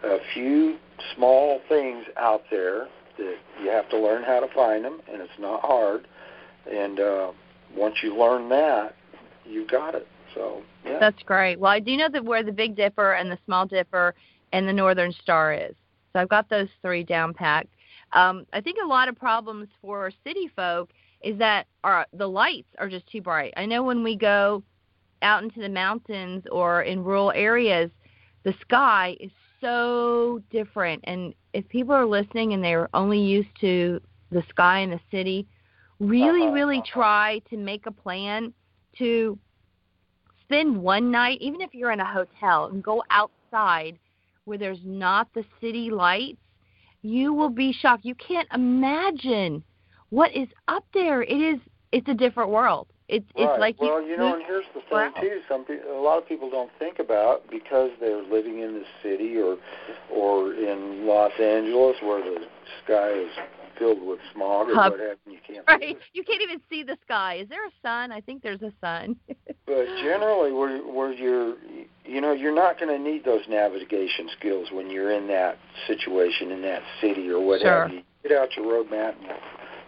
[0.04, 0.78] a few
[1.16, 5.40] small things out there that you have to learn how to find them, and it's
[5.40, 6.08] not hard.
[6.70, 7.32] And uh,
[7.76, 8.96] once you learn that,
[9.46, 10.08] you got it.
[10.34, 11.00] So yeah.
[11.00, 11.60] That's great.
[11.60, 14.14] Well, I do know that where the Big Dipper and the Small Dipper
[14.52, 15.74] and the Northern Star is.
[16.14, 17.70] So I've got those three down packed.
[18.14, 20.90] Um, I think a lot of problems for city folk
[21.22, 23.54] is that our the lights are just too bright.
[23.58, 24.64] I know when we go
[25.22, 27.90] out into the mountains or in rural areas,
[28.44, 31.04] the sky is so different.
[31.06, 34.00] And if people are listening and they're only used to
[34.32, 35.48] the sky in the city,
[36.00, 36.94] really, Uh-huh, really uh-huh.
[36.94, 38.54] try to make a plan
[38.98, 39.38] to
[40.42, 43.98] spend one night, even if you're in a hotel, and go outside
[44.46, 46.40] where there's not the city lights,
[47.02, 48.06] you will be shocked.
[48.06, 49.64] You can't imagine
[50.10, 51.22] what is up there.
[51.24, 51.60] It is
[51.92, 52.88] it's a different world.
[53.08, 53.46] It's right.
[53.46, 55.42] it's like well, you, you know, and here's the thing too.
[55.48, 59.38] Some pe- a lot of people don't think about because they're living in the city
[59.38, 59.58] or
[60.12, 62.46] or in Los Angeles where the
[62.84, 63.30] sky is
[63.78, 64.92] filled with smog or Hub.
[64.94, 65.34] what have you.
[65.34, 65.66] You can't.
[65.68, 65.98] right.
[66.14, 67.36] You can't even see the sky.
[67.36, 68.12] Is there a sun?
[68.12, 69.16] I think there's a sun.
[69.68, 71.56] But generally, where where you're,
[72.06, 75.58] you know, you're not going to need those navigation skills when you're in that
[75.88, 77.90] situation in that city or whatever.
[77.90, 77.98] Sure.
[77.98, 78.04] you.
[78.22, 79.32] Get out your road map and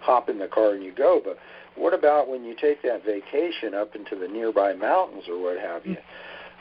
[0.02, 1.22] hop in the car and you go.
[1.24, 1.38] But
[1.76, 5.84] what about when you take that vacation up into the nearby mountains or what have
[5.84, 5.92] mm.
[5.92, 5.98] you?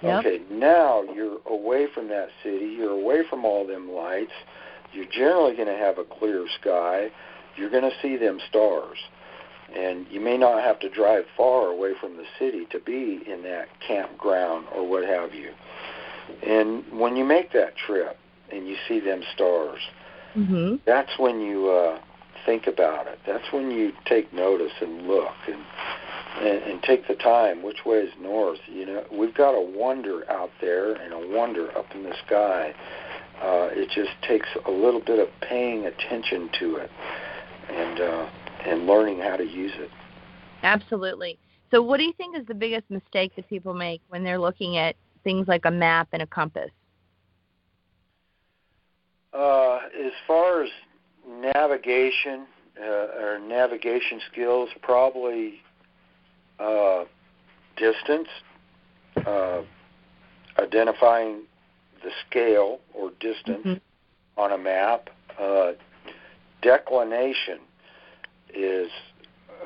[0.02, 0.26] Yep.
[0.26, 2.66] Okay, now you're away from that city.
[2.76, 4.32] You're away from all them lights.
[4.96, 7.10] You're generally going to have a clear sky.
[7.56, 8.98] You're going to see them stars.
[9.74, 13.42] And you may not have to drive far away from the city to be in
[13.42, 15.50] that campground or what have you.
[16.42, 18.16] And when you make that trip
[18.50, 19.80] and you see them stars,
[20.34, 20.80] mhm.
[20.86, 21.98] that's when you uh,
[22.46, 23.18] think about it.
[23.26, 25.62] That's when you take notice and look and,
[26.40, 27.62] and and take the time.
[27.62, 28.60] Which way is north?
[28.68, 32.74] You know, we've got a wonder out there and a wonder up in the sky.
[33.42, 36.90] Uh, it just takes a little bit of paying attention to it
[37.70, 38.30] and uh,
[38.64, 39.90] and learning how to use it.
[40.62, 41.38] Absolutely.
[41.70, 44.78] So, what do you think is the biggest mistake that people make when they're looking
[44.78, 46.70] at things like a map and a compass?
[49.32, 50.70] Uh, as far as
[51.28, 52.46] navigation
[52.80, 55.60] uh, or navigation skills, probably
[56.58, 57.04] uh,
[57.76, 58.28] distance,
[59.26, 59.62] uh,
[60.58, 61.42] identifying
[62.02, 63.80] the scale or distance Mhm.
[64.36, 65.10] on a map.
[65.38, 65.72] Uh,
[66.62, 67.60] declination
[68.52, 68.90] is,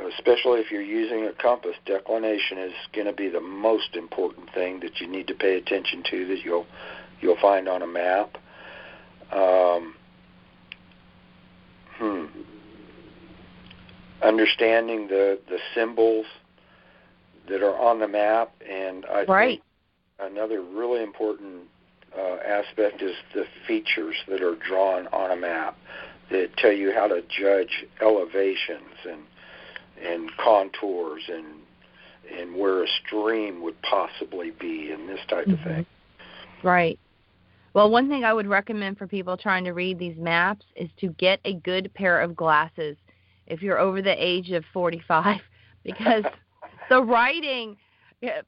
[0.09, 4.81] especially if you're using a compass, declination is going to be the most important thing
[4.81, 6.67] that you need to pay attention to that you'll
[7.21, 8.37] you'll find on a map.
[9.33, 9.95] Um,
[11.99, 12.27] hmm.
[14.23, 16.27] Understanding the the symbols
[17.49, 19.63] that are on the map, and I Right.
[20.19, 21.69] think another really important
[22.17, 25.77] uh, aspect is the features that are drawn on a map
[26.31, 29.23] that tell you how to judge elevations and
[30.03, 31.47] and contours and
[32.37, 35.65] and where a stream would possibly be and this type of Mhm.
[35.65, 35.87] thing.
[36.63, 36.99] Right.
[37.75, 41.09] Well, one thing I would recommend for people trying to read these maps is to
[41.11, 42.97] get a good pair of glasses
[43.47, 45.41] if you're over the age of 45
[45.85, 46.25] because
[46.89, 47.77] the writing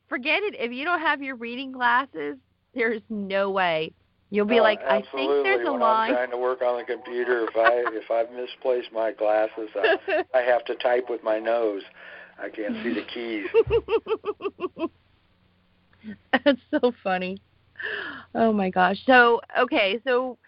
[0.06, 2.36] forget it if you don't have your reading glasses
[2.74, 3.92] there's no way
[4.30, 6.78] you'll be Uh, like I think there's a when line I'm trying to work on
[6.78, 11.22] the computer, if I if I've misplaced my glasses, I, I have to type with
[11.22, 11.82] my nose.
[12.38, 13.46] I can't see the keys.
[16.44, 17.38] That's so funny.
[18.34, 18.96] Oh my gosh.
[19.06, 20.38] So, okay, so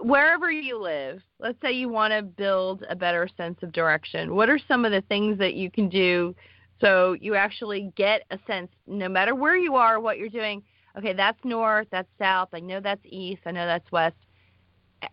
[0.00, 4.34] wherever you live, let's say you want to build a better sense of direction.
[4.34, 6.34] What are some of the things that you can do
[6.82, 10.62] so you actually get a sense no matter where you are, what you're doing,
[10.96, 14.16] okay, that's north, that's south, I know that's east, I know that's west.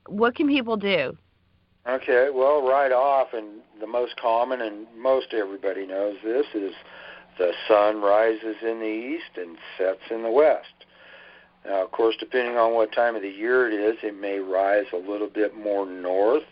[0.07, 1.17] What can people do?
[1.87, 6.73] Okay, well, right off, and the most common, and most everybody knows this, is
[7.37, 10.67] the sun rises in the east and sets in the west.
[11.65, 14.85] Now, of course, depending on what time of the year it is, it may rise
[14.93, 16.43] a little bit more north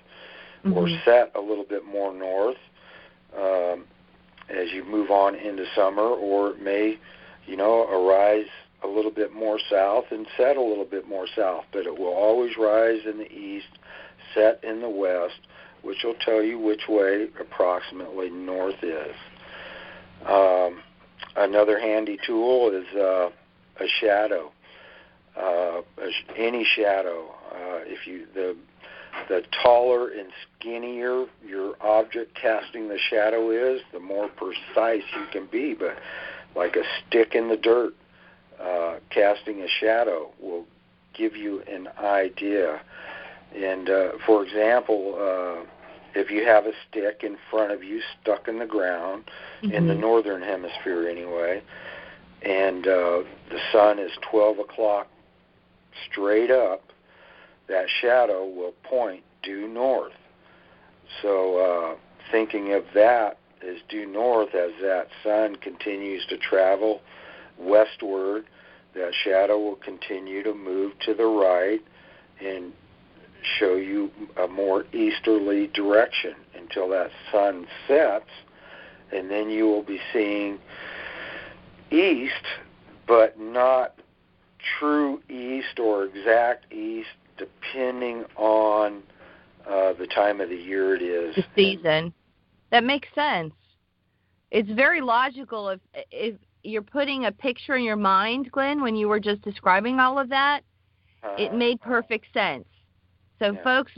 [0.65, 1.03] or Mhm.
[1.05, 2.57] set a little bit more north
[3.37, 3.85] um,
[4.49, 6.97] as you move on into summer, or it may,
[7.45, 8.49] you know, arise
[8.83, 11.65] a little bit more south and set a little bit more south.
[11.71, 13.79] But it will always rise in the east,
[14.33, 15.39] set in the west,
[15.81, 19.15] which will tell you which way approximately north is.
[20.25, 20.81] Um,
[21.35, 23.29] another handy tool is uh,
[23.79, 24.51] a shadow.
[25.35, 27.27] Uh, a sh- any shadow.
[27.51, 28.55] Uh, if you the
[29.29, 35.47] the taller and skinnier your object casting the shadow is, the more precise you can
[35.47, 35.73] be.
[35.73, 35.97] But
[36.55, 37.93] like a stick in the dirt,
[38.61, 40.65] uh, casting a shadow will
[41.13, 42.81] give you an idea.
[43.55, 45.65] And uh, for example, uh,
[46.13, 49.29] if you have a stick in front of you stuck in the ground,
[49.63, 49.99] in the Mhm.
[49.99, 51.61] northern hemisphere anyway,
[52.41, 55.07] and uh, the sun is 12 o'clock
[56.09, 56.91] straight up,
[57.67, 60.13] that shadow will point due north.
[61.21, 61.95] So uh,
[62.31, 67.01] thinking of that as due north as that sun continues to travel
[67.59, 68.45] westward,
[68.93, 71.81] that shadow will continue to move to the right
[72.43, 72.73] and
[73.59, 78.29] show you a more easterly direction until that sun sets,
[79.11, 80.59] and then you will be seeing
[81.91, 82.33] east,
[83.07, 83.95] but not
[84.79, 89.03] true east or exact east, depending on
[89.67, 91.35] uh, the time of the year it is.
[91.35, 92.13] the season.
[92.71, 93.53] That makes sense.
[94.51, 95.79] it's very logical if
[96.11, 96.35] if
[96.67, 100.29] you're putting a picture in your mind, Glen, when you were just describing all of
[100.29, 100.63] that,
[101.23, 102.67] Uh, it made perfect sense.
[103.39, 103.63] So, Yeah.
[103.63, 103.97] folks,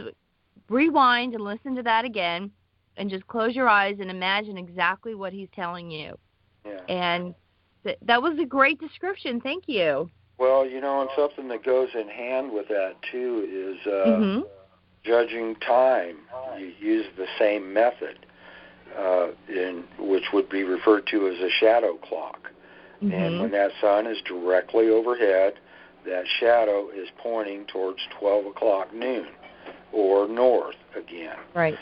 [0.69, 2.51] rewind and listen to that again,
[2.97, 6.17] and just close your eyes and imagine exactly what he's telling you.
[6.65, 6.79] yeah.
[6.87, 7.35] And
[7.83, 9.41] th- that was a great description.
[9.41, 10.09] Thank you.
[10.37, 14.41] Well, you know, and something that goes in hand with that too is uh, hmm
[15.03, 16.17] judging time.
[16.57, 18.25] You use the same method,
[18.97, 22.51] uh, in which would be referred to as a shadow clock.
[23.01, 25.53] And hmm when that sun is directly overhead,
[26.05, 29.27] that shadow is pointing towards 12 o'clock noon
[29.91, 31.37] or north again.
[31.53, 31.77] Right.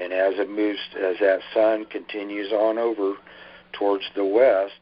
[0.00, 3.14] And as it moves, as that sun continues on over
[3.72, 4.80] towards the west,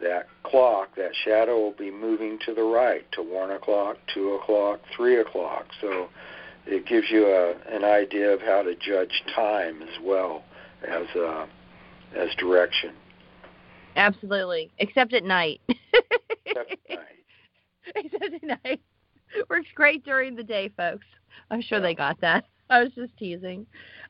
[0.00, 4.80] that clock, that shadow will be moving to the right to 1 o'clock, 2 o'clock,
[4.94, 5.66] 3 o'clock.
[5.80, 6.08] So
[6.66, 10.44] it gives you a, an idea of how to judge time as well
[10.86, 11.46] as, uh,
[12.14, 12.92] as direction.
[13.96, 14.70] Absolutely.
[14.78, 15.60] Except at night.
[16.44, 17.24] Except at night.
[17.96, 18.80] Except at night.
[19.48, 21.06] Works great during the day, folks.
[21.50, 22.44] I'm sure they got that.
[22.70, 23.66] I was just teasing.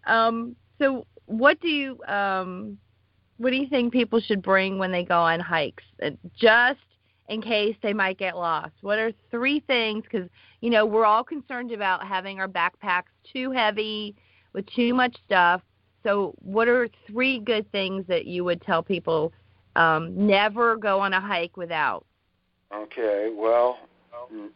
[0.06, 2.78] Um, so, what do you um,
[3.38, 6.80] what do you think people should bring when they go on hikes, Uh, just
[7.28, 8.72] in case they might get lost?
[8.80, 10.04] What are three things?
[10.04, 10.28] Because
[10.60, 14.14] you know we're all concerned about having our backpacks too heavy
[14.52, 15.62] with too much stuff.
[16.02, 19.32] So, what are three good things that you would tell people
[19.76, 22.04] um, never go on a hike without?
[22.74, 23.78] Okay, well,
[24.32, 24.50] n-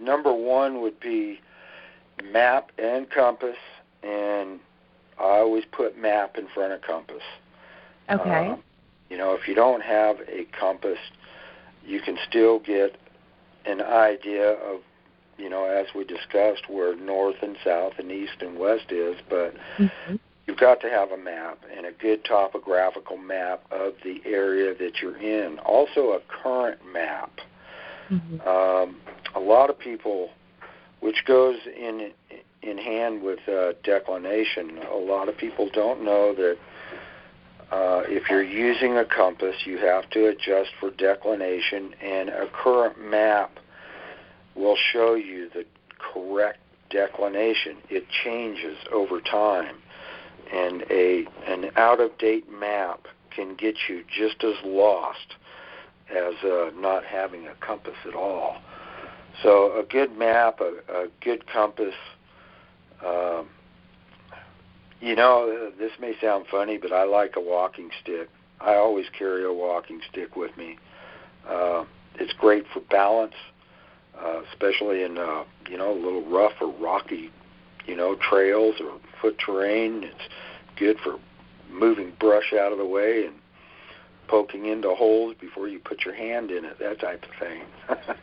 [0.00, 1.40] number one would be
[2.32, 3.56] map and compass,
[4.02, 4.60] and
[5.18, 7.22] I always put map in front of compass.
[8.10, 8.50] Okay.
[8.50, 8.56] Uh,
[9.10, 10.98] you know, if you don't have a compass,
[11.84, 12.96] you can still get
[13.64, 14.80] an idea of,
[15.38, 19.54] you know, as we discussed, where north and south and east and west is, but
[19.78, 20.18] Mhm.
[20.48, 25.02] You've got to have a map and a good topographical map of the area that
[25.02, 25.58] you're in.
[25.58, 27.30] Also, a current map.
[28.10, 28.46] Mhm.
[28.46, 29.00] Um,
[29.34, 30.32] a lot of people,
[31.00, 32.12] which goes in
[32.62, 36.56] in hand with uh, declination, a lot of people don't know that
[37.70, 42.98] uh, if you're using a compass, you have to adjust for declination, and a current
[42.98, 43.50] map
[44.54, 45.64] will show you the
[45.98, 46.58] correct
[46.90, 47.76] declination.
[47.90, 49.76] It changes over time,
[50.52, 55.36] and a an out of date map can get you just as lost
[56.10, 58.56] as uh, not having a compass at all.
[59.42, 61.94] So a good map, a, a good compass.
[63.04, 63.48] Um,
[65.00, 68.28] you know, this may sound funny, but I like a walking stick.
[68.60, 70.78] I always carry a walking stick with me.
[71.48, 71.84] Uh,
[72.16, 73.34] it's great for balance,
[74.20, 77.30] uh, especially in uh, you know a little rough or rocky,
[77.88, 80.04] you know, trails or foot terrain.
[80.04, 80.28] It's
[80.76, 81.18] good for
[81.70, 83.34] moving brush out of the way and
[84.28, 87.62] poking into holes before you put your hand in it, that type of thing.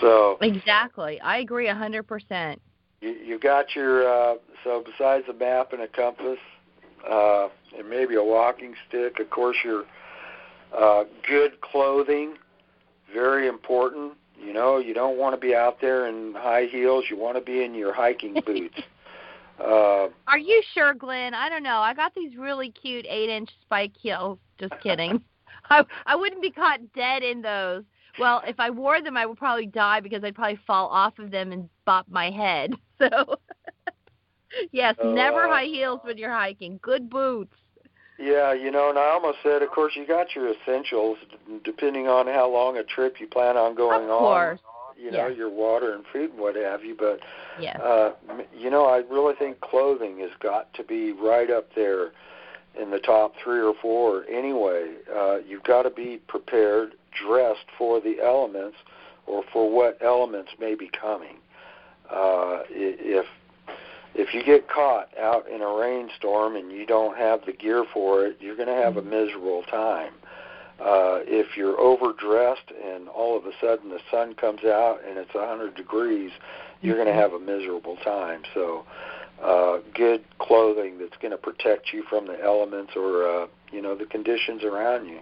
[0.00, 1.20] so Exactly.
[1.20, 2.60] I agree a hundred percent.
[3.00, 6.38] you, you got your uh, so besides a map and a compass,
[7.10, 9.18] uh, and maybe a walking stick.
[9.18, 9.84] Of course, your
[10.76, 12.34] uh, good clothing,
[13.12, 14.12] very important.
[14.38, 17.04] You know, you don't want to be out there in high heels.
[17.08, 18.78] You want to be in your hiking boots.
[19.58, 21.34] Uh, Are you sure, Glen?
[21.34, 21.78] I don't know.
[21.78, 24.38] I got these really cute eight inch spike heels.
[24.58, 25.22] Just kidding.
[25.70, 27.84] I I wouldn't be caught dead in those.
[28.18, 31.30] Well, if I wore them, I would probably die because I'd probably fall off of
[31.30, 32.74] them and bop my head.
[32.98, 33.08] So,
[34.72, 36.78] yes, Oh, never high heels when you're hiking.
[36.80, 37.52] Good boots.
[38.18, 41.18] Yeah, you know, and I almost said, of course, you got your essentials,
[41.62, 44.58] depending on how long a trip you plan on going Of on.
[44.98, 45.36] You know, Yes.
[45.36, 46.94] your water and food and what have you.
[46.94, 47.20] But,
[47.60, 47.78] Yes.
[47.80, 48.12] uh,
[48.56, 52.12] you know, I really think clothing has got to be right up there
[52.78, 54.94] in the top three or four anyway.
[55.14, 58.76] Uh, you've got to be prepared, dressed for the elements
[59.26, 61.36] or for what elements may be coming.
[62.10, 63.26] Uh, i- if
[64.14, 68.24] if you get caught out in a rainstorm and you don't have the gear for
[68.24, 70.14] it, you're going to have a miserable time.
[70.78, 75.34] Uh, if you're overdressed and all of a sudden the sun comes out and it's
[75.34, 76.30] 100 degrees,
[76.82, 78.42] you're going to have a miserable time.
[78.52, 78.84] So,
[79.42, 83.94] uh, good clothing that's going to protect you from the elements or uh, you know
[83.94, 85.20] the conditions around you.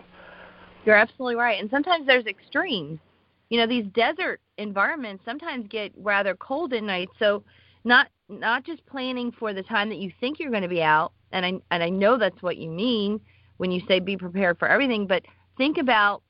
[0.84, 1.61] You're absolutely right.
[1.61, 2.98] And sometimes there's extremes.
[3.48, 7.09] You know, these desert environments sometimes get rather cold at night.
[7.18, 7.42] So
[7.84, 11.12] not not just planning for the time that you think you're going to be out,
[11.32, 13.20] and I and I know that's what you mean
[13.57, 15.22] when you say be prepared for everything, but
[15.57, 16.22] think about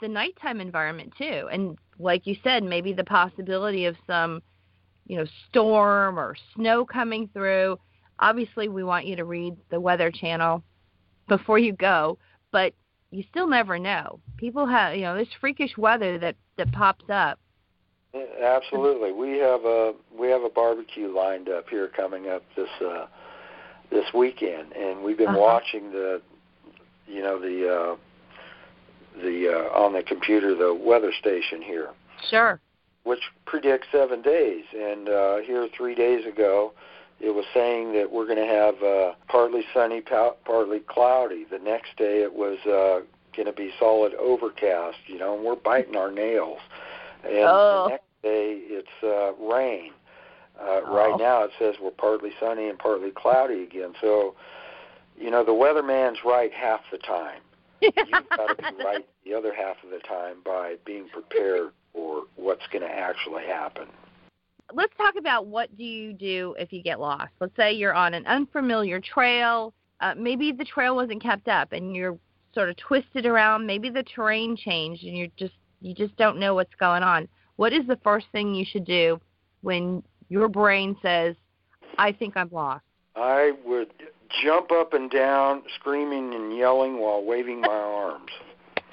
[0.00, 1.48] the nighttime environment too.
[1.52, 4.42] And like you said, maybe the possibility of some,
[5.06, 7.78] you know, storm or snow coming through.
[8.18, 10.62] Obviously, we want you to read the Weather Channel
[11.28, 12.18] before you go,
[12.52, 12.72] but
[13.10, 14.20] you still never know.
[14.36, 17.38] People have, you know, there's freakish weather that that pops up.
[18.42, 23.06] Absolutely, we have a we have a barbecue lined up here coming up this uh,
[23.90, 25.38] this weekend, and we've been Uh-huh.
[25.38, 26.20] watching the,
[27.06, 27.96] you know, the uh,
[29.16, 31.90] the uh, on the computer the weather station here,
[32.28, 32.60] Sure.
[33.04, 34.64] which predicts seven days.
[34.76, 36.72] And uh, here three days ago,
[37.20, 41.44] it was saying that we're going to have uh, partly sunny, pa- partly cloudy.
[41.50, 43.04] The next day, it was uh,
[43.36, 44.98] going to be solid overcast.
[45.06, 46.60] You know, and we're biting our nails.
[47.24, 47.84] And Oh.
[47.84, 49.92] the next day, it's uh, rain.
[50.58, 50.94] Uh, Oh.
[50.94, 53.94] Right now, it says we're partly sunny and partly cloudy again.
[54.00, 54.34] So,
[55.18, 57.40] you know, the weatherman's right half the time.
[57.80, 62.24] You've got to be right the other half of the time by being prepared for
[62.36, 63.86] what's going to actually happen.
[64.72, 67.32] Let's talk about what do you do if you get lost.
[67.40, 69.72] Let's say you're on an unfamiliar trail.
[70.00, 72.16] Uh, maybe the trail wasn't kept up, and you're
[72.54, 73.66] sort of twisted around.
[73.66, 77.28] Maybe the terrain changed, and you're just you just don't know what's going on.
[77.56, 79.20] What is the first thing you should do
[79.62, 81.34] when your brain says,
[81.98, 82.84] "I think I'm lost"?
[83.16, 83.90] I would
[84.42, 88.30] jump up and down, screaming and yelling while waving my arms.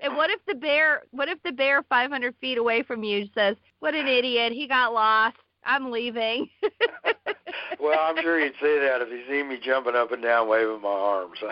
[0.00, 3.56] and what if the bear what if the bear 500 feet away from you says
[3.80, 6.48] what an idiot he got lost i'm leaving
[7.80, 10.82] well, I'm sure he'd say that if he seen me jumping up and down, waving
[10.82, 11.38] my arms.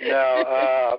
[0.00, 0.96] no,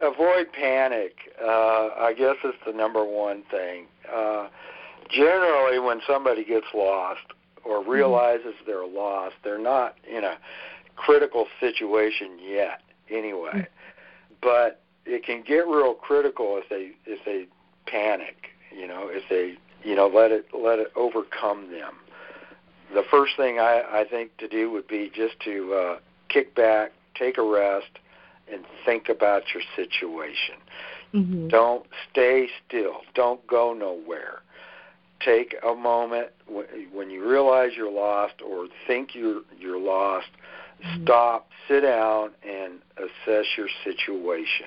[0.00, 1.16] uh, avoid panic.
[1.42, 3.86] Uh, I guess it's the number one thing.
[4.12, 4.48] Uh,
[5.14, 7.20] generally, when somebody gets lost
[7.64, 10.38] or realizes they're lost, they're not in a
[10.96, 13.66] critical situation yet, anyway.
[14.42, 17.46] But it can get real critical if they if they
[17.86, 18.48] panic.
[18.76, 19.56] You know, if they
[19.88, 21.94] you know let it let it overcome them.
[22.92, 25.98] The first thing I, I think to do would be just to uh,
[26.28, 27.98] kick back, take a rest,
[28.52, 30.56] and think about your situation.
[31.12, 31.48] mm-hmm.
[31.48, 32.98] Don't stay still.
[33.14, 34.42] Don't go nowhere.
[35.20, 36.28] Take a moment
[36.92, 40.26] when you realize you're lost or think you're you're lost.
[41.02, 44.66] Stop, sit down, and assess your situation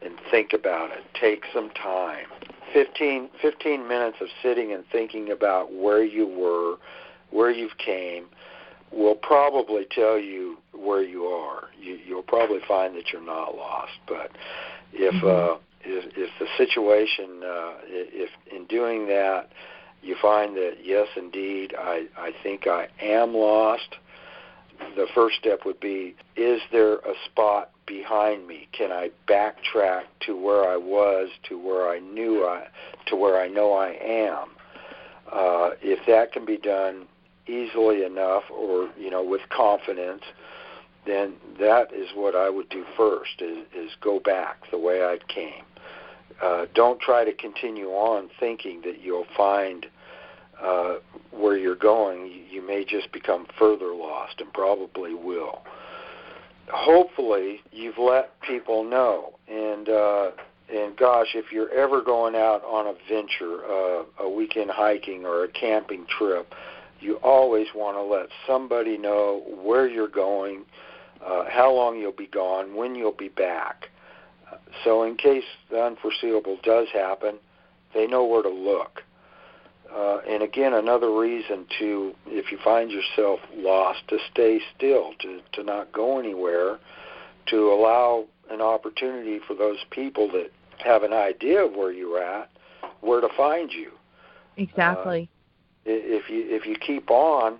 [0.00, 1.04] and think about it.
[1.20, 2.26] Take some time.
[2.72, 6.76] 15, 15 minutes of sitting and thinking about where you were,
[7.30, 8.26] where you've came,
[8.92, 11.64] will probably tell you where you are.
[11.80, 13.92] You, you'll probably find that you're not lost.
[14.06, 14.30] But
[14.92, 19.50] if uh, if, if the situation, uh, if in doing that,
[20.02, 23.96] you find that yes, indeed, I I think I am lost.
[24.96, 28.68] The first step would be: Is there a spot behind me?
[28.72, 32.68] Can I backtrack to where I was, to where I knew I,
[33.06, 34.48] to where I know I am?
[35.30, 37.06] Uh, if that can be done
[37.46, 40.22] easily enough, or you know, with confidence,
[41.06, 45.18] then that is what I would do first: is, is go back the way I
[45.26, 45.64] came.
[46.42, 49.86] Uh, don't try to continue on thinking that you'll find
[50.62, 50.96] uh,
[51.30, 52.30] where you're going.
[52.50, 55.62] You, may just become further lost, and probably will.
[56.70, 60.30] Hopefully, you've let people know, and uh,
[60.72, 65.44] and gosh, if you're ever going out on a venture, uh, a weekend hiking or
[65.44, 66.52] a camping trip,
[67.00, 70.64] you always want to let somebody know where you're going,
[71.24, 73.88] uh, how long you'll be gone, when you'll be back.
[74.78, 77.36] Uh, So, in case the unforeseeable does happen,
[77.94, 79.02] they know where to look.
[79.94, 85.40] Uh, and again, another reason to, if you find yourself lost, to stay still, to,
[85.52, 86.78] to not go anywhere,
[87.46, 90.50] to allow an opportunity for those people that
[90.84, 92.50] have an idea of where you're at,
[93.00, 93.92] where to find you.
[94.56, 95.28] exactly
[95.86, 97.58] I- If you if you keep on,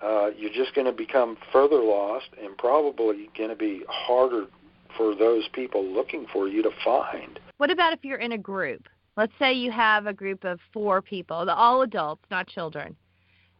[0.00, 4.46] uh, you're just going to become further lost, and probably going to be harder
[4.96, 7.38] for those people looking for you to find.
[7.58, 8.88] what about if you're in a group?
[9.16, 12.96] Let's say you have a group of four people all adults not children.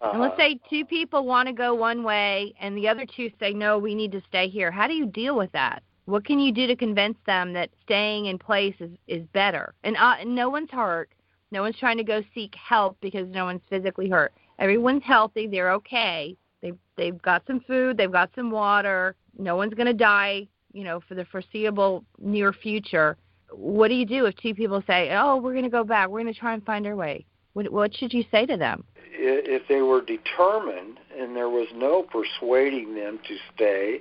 [0.00, 0.48] And let's Uh-huh.
[0.48, 3.94] say two people want to go one way and the other two say no we
[3.94, 4.70] need to stay here.
[4.70, 5.82] How do you deal with that?
[6.06, 9.74] What can you do to convince them that staying in place is is better?
[9.84, 11.10] And uh, no one's hurt.
[11.52, 14.32] No one's trying to go seek help because no one's physically hurt.
[14.58, 15.46] Everyone's healthy.
[15.46, 16.36] They're okay.
[16.60, 17.96] They've they've got some food.
[17.96, 19.14] They've got some water.
[19.38, 23.16] No one's going to die you know for the foreseeable near future
[23.50, 26.22] what do you do if two people say oh we're going to go back we're
[26.22, 29.68] going to try and find our way what what should you say to them if
[29.68, 34.00] they were determined and there was no persuading them to stay,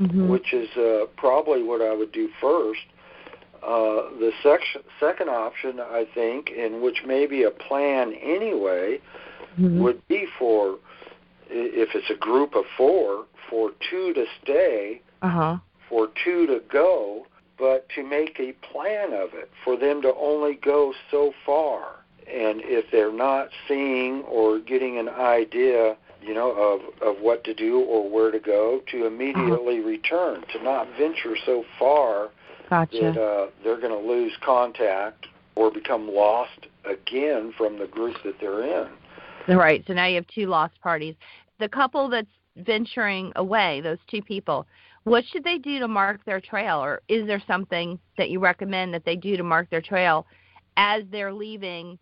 [0.00, 0.28] mm-hmm.
[0.28, 2.80] which is uh, probably what I would do first.
[3.62, 9.00] Uh, the section, second option, I think, and which may be a plan anyway,
[9.58, 9.80] Mm-hmm.
[9.80, 10.76] would be for
[11.48, 15.56] if it's a group of four, for two to stay, Uh-huh.
[15.88, 17.26] For two to go,
[17.58, 21.96] but to make a plan of it, for them to only go so far.
[22.26, 27.54] And if they're not seeing or getting an idea, you know, of, of what to
[27.54, 32.30] do or where to go, to immediately return, to not venture so far
[32.68, 32.98] Gotcha.
[33.00, 38.34] that uh, they're going to lose contact or become lost again from the group that
[38.40, 39.56] they're in.
[39.56, 39.84] Right.
[39.86, 41.14] So now you have two lost parties.
[41.60, 42.26] The couple that's
[42.56, 44.66] venturing away, those two people,
[45.06, 46.82] what should they do to mark their trail?
[46.82, 50.26] Or is there something that you recommend that they do to mark their trail
[50.76, 51.96] as they're leaving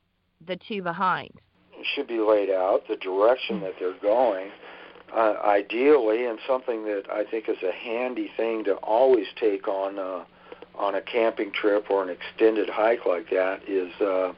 [0.47, 1.31] the two behind?
[1.75, 4.49] It should be laid out, the direction that they're going.
[5.15, 9.99] Uh, ideally, and something that I think is a handy thing to always take on
[9.99, 10.25] uh,
[10.75, 14.33] on a camping trip or an extended hike like that is uh,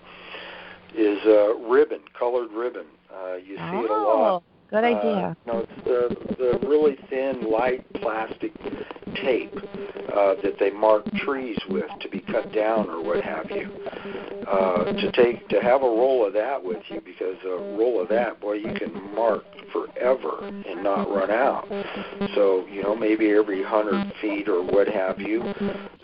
[0.94, 2.86] is uh, ribbon, colored ribbon.
[3.14, 4.42] Uh, you see it a lot.
[4.70, 5.36] Good idea.
[5.46, 8.52] Uh, no, it's the the really thin, light plastic
[9.14, 9.54] tape
[10.12, 13.70] uh, that they mark trees with to be cut down or what have you.
[14.48, 18.08] Uh, to take to have a roll of that with you because a roll of
[18.08, 21.68] that, boy, you can mark forever and not run out.
[22.34, 25.54] So you know maybe every hundred feet or what have you,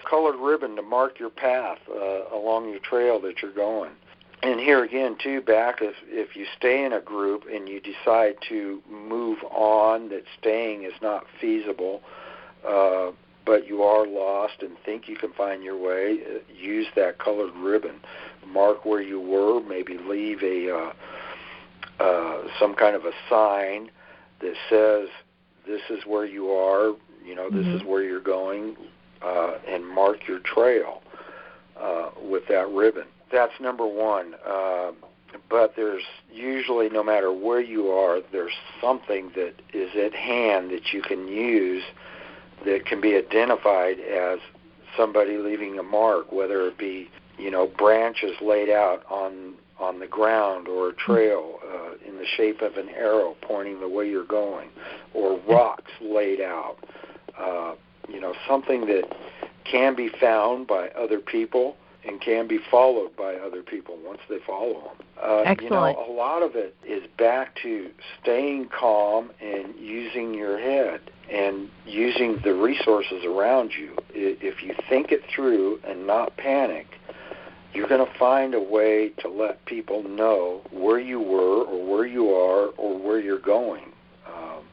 [0.08, 3.92] colored ribbon to mark your path uh, along your trail that you're going
[4.42, 8.34] and here again too back if if you stay in a group and you decide
[8.48, 12.00] to move on that staying is not feasible
[12.66, 13.10] uh
[13.44, 17.52] but you are lost and think you can find your way uh, use that colored
[17.56, 17.96] ribbon
[18.46, 20.92] mark where you were maybe leave a uh
[22.00, 23.90] uh some kind of a sign
[24.40, 25.08] that says
[25.66, 27.76] this is where you are you know this Mhm.
[27.76, 28.76] is where you're going
[29.22, 31.02] uh and mark your trail
[31.80, 34.34] uh with that ribbon that's number one.
[34.46, 34.92] Uh,
[35.48, 40.92] but there's usually, no matter where you are, there's something that is at hand that
[40.92, 41.82] you can use
[42.64, 44.38] that can be identified as
[44.96, 50.06] somebody leaving a mark, whether it be you know branches laid out on on the
[50.06, 54.24] ground or a trail uh, in the shape of an arrow pointing the way you're
[54.24, 54.68] going,
[55.14, 56.76] or rocks laid out.
[57.38, 57.74] Uh,
[58.08, 59.04] you know something that
[59.64, 61.76] can be found by other people
[62.06, 65.06] and can be followed by other people once they follow them.
[65.22, 65.62] Uh, Excellent.
[65.62, 67.90] You know, a lot of it is back to
[68.20, 71.00] staying calm and using your head
[71.30, 73.96] and using the resources around you.
[74.10, 76.86] If you think it through and not panic,
[77.72, 82.06] you're going to find a way to let people know where you were or where
[82.06, 83.84] you are or where you're going.
[84.26, 84.64] Um,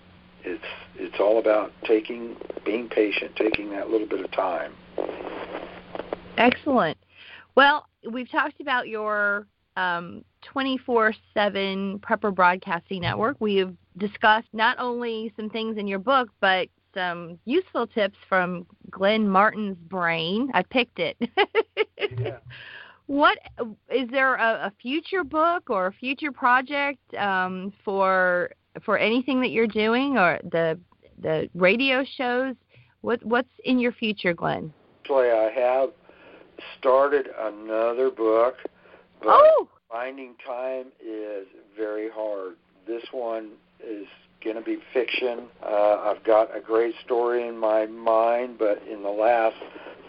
[0.43, 0.63] it's
[0.95, 4.73] it's all about taking being patient, taking that little bit of time.
[6.37, 6.97] Excellent.
[7.59, 9.45] Well, we've talked about your
[9.75, 10.23] um,
[10.55, 13.35] 24/7 Prepper Broadcasting Network.
[13.41, 19.27] We've discussed not only some things in your book, but some useful tips from Glen
[19.27, 20.49] Martin's brain.
[20.53, 21.17] I picked it.
[22.17, 22.37] Yeah.
[23.07, 23.39] What
[23.89, 28.51] is there a, a future book or a future project um, for
[28.85, 30.79] for anything that you're doing or the
[31.17, 32.55] the radio shows?
[33.01, 34.71] What what's in your future, Glen?
[35.01, 35.89] Actually, I have
[36.79, 38.55] started another book,
[39.21, 41.47] but Oh, finding time is
[41.77, 42.55] very hard.
[42.87, 43.51] This one
[43.83, 44.07] is
[44.43, 45.47] going to be fiction.
[45.63, 49.57] Uh, I've got a great story in my mind, but in the last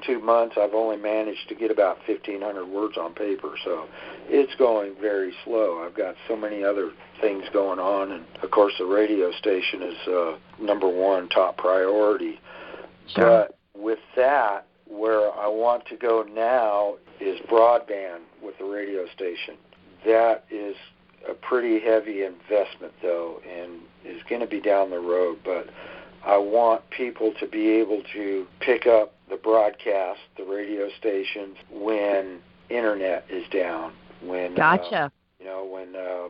[0.07, 3.87] two months, I've only managed to get about 1,500 words on paper, so
[4.29, 5.85] it's going very slow.
[5.85, 10.09] I've got so many other things going on, and of course, the radio station is
[10.09, 12.41] uh, number one top priority.
[13.15, 13.49] sure.
[13.49, 19.55] But with that, where I want to go now is broadband with the radio station.
[20.05, 20.75] That is
[21.29, 25.39] a pretty heavy investment, though, and is going to be down the road.
[25.45, 25.69] But
[26.25, 32.41] I want people to be able to pick up the broadcast, the radio stations, when
[32.69, 33.93] internet is down.
[34.23, 36.29] When uh, you know when uh,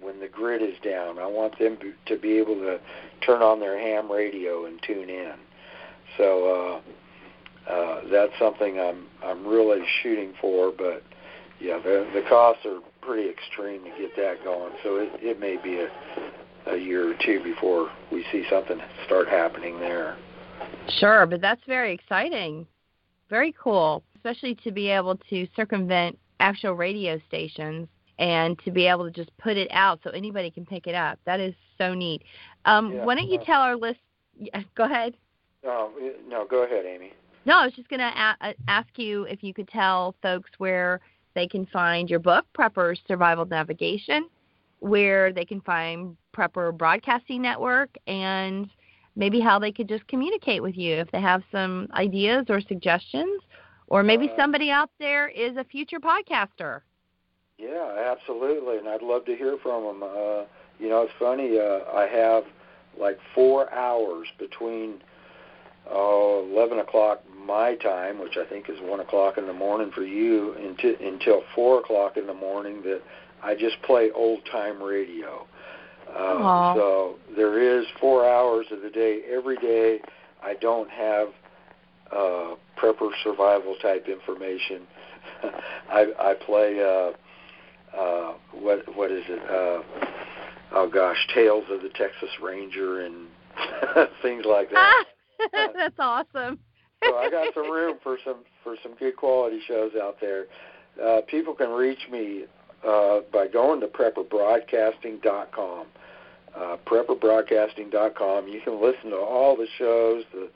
[0.00, 1.18] when the grid is down.
[1.18, 2.80] I want them to be able to
[3.24, 5.34] turn on their ham radio and tune in.
[6.16, 6.90] So uh,
[7.68, 10.72] uh, that's something I'm I'm really shooting for.
[10.76, 11.02] But
[11.60, 14.72] yeah, the the costs are pretty extreme to get that going.
[14.82, 15.88] So it it may be a
[16.72, 20.16] a year or two before we see something start happening there.
[20.98, 22.66] Sure, but that's very exciting.
[23.30, 27.88] Very cool, especially to be able to circumvent actual radio stations
[28.18, 31.18] and to be able to just put it out so anybody can pick it up.
[31.26, 32.22] That is so neat.
[32.64, 34.00] Um, Yeah, why don't you uh, tell our list?
[34.38, 35.14] Yeah, go ahead.
[35.62, 35.90] No,
[36.28, 37.12] no, go ahead, Amy.
[37.46, 41.00] No, I was just going to a- ask you if you could tell folks where
[41.34, 44.28] they can find your book, Preppers Survival Navigation,
[44.80, 48.68] where they can find Prepper Broadcasting Network and
[49.14, 53.40] maybe how they could just communicate with you if they have some ideas or suggestions,
[53.86, 56.80] or maybe Uh, somebody out there is a future podcaster.
[57.58, 60.02] Yeah, absolutely, and I'd love to hear from them.
[60.02, 60.44] Uh,
[60.78, 61.58] you know, it's funny.
[61.58, 62.44] Uh, I have
[62.98, 65.02] like four hours between
[65.90, 70.02] uh, eleven o'clock my time, which I think is one o'clock in the morning for
[70.02, 72.82] you, until until four o'clock in the morning.
[72.82, 73.02] That
[73.42, 75.46] I just play old time radio.
[76.08, 76.74] Aw.
[76.74, 80.00] so there is four hours of the day every day.
[80.42, 81.28] I don't have
[82.12, 84.82] uh, prepper survival type information.
[85.90, 86.80] I I play.
[86.80, 87.16] Uh,
[87.96, 89.40] uh, what what is it?
[89.42, 89.82] Uh,
[90.72, 93.26] oh gosh, Tales of the Texas Ranger and
[94.22, 95.04] things like that.
[95.52, 96.58] That's awesome.
[97.04, 100.46] So I got some room for some for some good quality shows out there.
[101.02, 102.44] Uh, people can reach me
[102.86, 105.86] uh, by going to prepperbroadcasting.com.
[106.54, 108.48] Uh, prepperbroadcasting.com.
[108.48, 110.48] You can listen to all the shows, the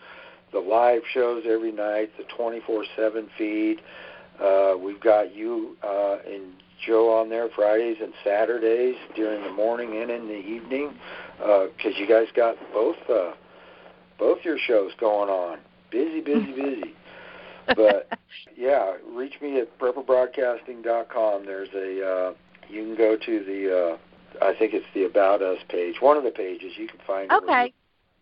[0.52, 3.82] the live shows every night, the 24/7 feed.
[4.40, 6.54] Uh, we've got you uh, and
[6.86, 10.94] Joe on there Fridays and Saturdays during the morning and in the evening
[11.36, 13.32] because you guys got both uh,
[14.18, 15.58] both your shows going on.
[15.90, 16.94] Busy, busy, busy.
[17.76, 18.08] but
[18.56, 21.46] yeah, reach me at prepperbroadcasting.com.
[21.46, 22.34] There's a uh,
[22.68, 25.96] you can go to the uh, I think it's the About Us page.
[26.00, 27.30] One of the pages you can find.
[27.32, 27.72] Okay.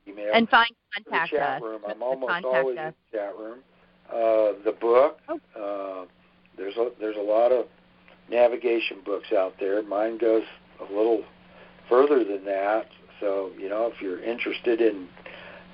[0.06, 1.62] Email And find the contact chat us.
[1.62, 1.82] room.
[1.86, 2.86] I'm almost contact always us.
[2.88, 3.58] in the chat room.
[4.08, 5.18] Uh, the book.
[5.28, 5.40] Oh.
[5.54, 6.06] Uh,
[6.56, 7.66] there's a there's a lot of
[8.30, 9.82] navigation books out there.
[9.82, 10.44] Mine goes
[10.80, 11.22] a little
[11.88, 12.86] further than that.
[13.20, 15.08] So you know, if you're interested in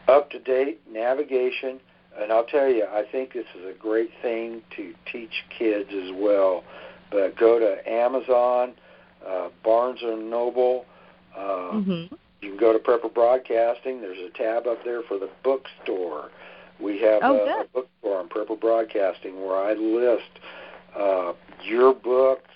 [0.09, 1.81] up to date navigation,
[2.21, 6.11] and I'll tell you, I think this is a great thing to teach kids as
[6.15, 6.65] well.
[7.11, 8.75] But go to Amazon,
[9.27, 10.85] uh, Barnes and Noble.
[11.37, 12.05] Uh, hmm
[12.41, 14.03] you can go to Prepper Broadcasting.
[14.03, 16.31] There's a tab up there for the bookstore.
[16.79, 20.29] We have Oh, a, a bookstore on Prepper Broadcasting where I list
[20.95, 21.33] uh,
[21.65, 22.51] your books.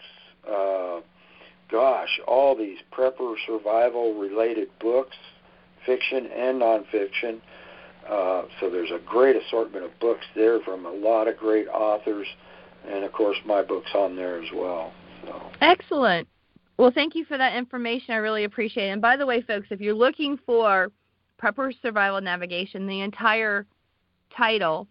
[0.46, 1.00] Uh,
[1.70, 5.16] gosh, all these prepper survival related books,
[5.88, 7.40] fiction and nonfiction.
[8.08, 12.26] Uh, so there's a great assortment of books there from a lot of great authors,
[12.86, 14.92] and of course my books on there as well.
[15.24, 16.28] So Excellent.
[16.76, 18.14] Well, thank you for that information.
[18.14, 18.92] I really appreciate it.
[18.92, 20.92] And by the way, folks, if you're looking for
[21.42, 23.66] Prepper Survival Navigation, the entire
[24.36, 24.86] title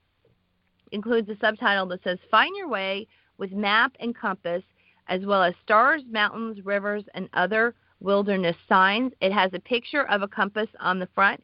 [0.92, 4.64] includes a subtitle that says Find Your Way with Map and Compass,
[5.08, 9.12] as well as stars, mountains, rivers, and other wilderness signs.
[9.22, 11.42] It has a picture of a compass on the front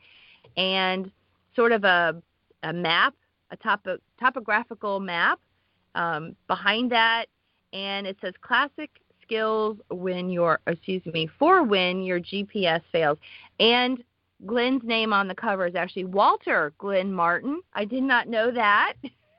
[0.58, 1.12] and
[1.56, 2.22] sort of a,
[2.64, 3.14] a map,
[3.52, 5.40] a topo, topographical map
[5.96, 7.26] um, behind that.
[7.72, 8.92] And it says classic
[9.22, 13.18] skills when your excuse me for when your GPS fails.
[13.60, 14.04] And
[14.46, 17.62] Glen's name on the cover is actually Walter Glen Martin.
[17.74, 18.94] I did not know that.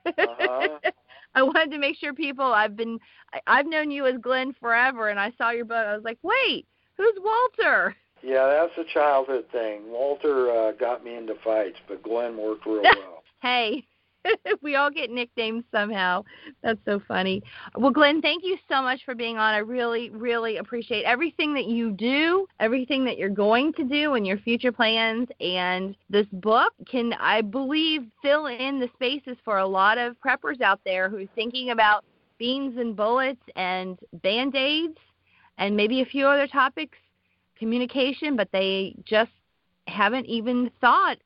[0.07, 0.69] Uh-huh.
[1.37, 2.99] I wanted to make sure people I've been
[3.33, 5.77] I, I've known you as Glen forever and I saw your book.
[5.77, 9.82] I was like, "Wait, who's Walter?" Yeah, that's a childhood thing.
[9.90, 13.22] Walter uh, got me into fights, but Glen worked real well.
[13.42, 13.84] Hey,
[14.62, 16.24] we all get nicknames somehow.
[16.62, 17.42] That's so funny.
[17.76, 19.55] Well, Glen, thank you so much for being on.
[19.55, 24.26] I really, really appreciate everything that you do, everything that you're going to do, and
[24.26, 25.28] your future plans.
[25.40, 30.61] And this book can, I believe, fill in the spaces for a lot of preppers
[30.61, 32.05] out there who's thinking about
[32.38, 34.97] beans and bullets and band aids
[35.59, 36.99] and maybe a few other topics,
[37.59, 39.31] communication, but they just
[39.87, 41.19] haven't even thought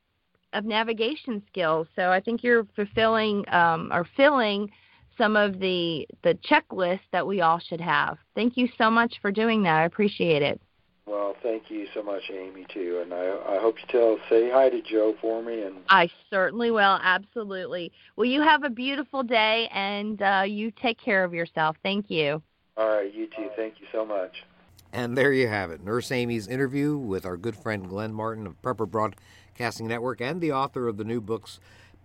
[0.53, 1.87] of navigation skills.
[1.95, 4.71] So I think you're fulfilling um, or filling
[5.17, 8.19] some of the the checklist that we all should have.
[8.35, 9.81] Thank you so much for doing that.
[9.81, 10.61] I appreciate it.
[11.07, 13.01] Well, thank you so much, Amy, too.
[13.03, 15.63] And I, I hope you tell, say hi to Joe for me.
[15.63, 16.99] And I certainly will.
[17.03, 17.91] Absolutely.
[18.17, 21.77] Well, you have a beautiful day, and uh, you take care of yourself.
[21.83, 22.43] Thank you.
[22.79, 23.51] All right, you too.
[23.57, 24.45] Thank you so much.
[24.93, 25.83] And there you have it.
[25.83, 30.53] Nurse Amy's interview with our good friend Glen Martin of Prepper Broadcasting Network and the
[30.53, 31.59] author of the new books,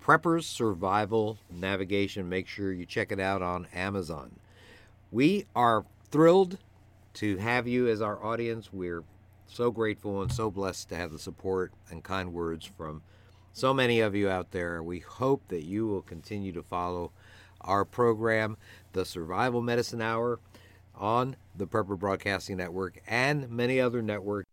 [0.04, 2.28] Prepper's Survival Navigation.
[2.28, 4.40] Make sure you check it out on Amazon.
[5.12, 6.58] We are thrilled
[7.16, 8.74] to have you as our audience.
[8.74, 9.04] We're
[9.46, 13.04] so grateful and so blessed to have the support and kind words from
[13.54, 14.82] so many of you out there.
[14.82, 17.12] We hope that you will continue to follow
[17.62, 18.58] our program,
[18.94, 20.40] the Survival Medicine Hour,
[20.96, 24.50] on the Prepper Broadcasting Network and many other networks.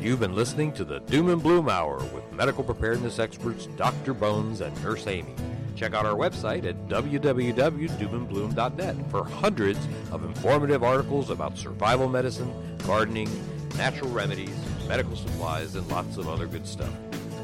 [0.00, 4.14] You've been listening to the Doom and Bloom Hour with medical preparedness experts Dr.
[4.14, 5.34] Bones and Nurse Amy.
[5.74, 9.80] Check out our website at www.doomandbloom.net for hundreds
[10.12, 13.28] of informative articles about survival medicine, gardening,
[13.76, 14.54] natural remedies,
[14.86, 16.92] medical supplies, and lots of other good stuff.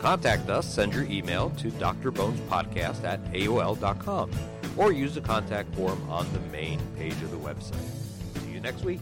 [0.03, 4.33] Contact us, send your email to drbonespodcast at AOL.com
[4.77, 7.77] or use the contact form on the main page of the website.
[8.43, 8.99] See you next week.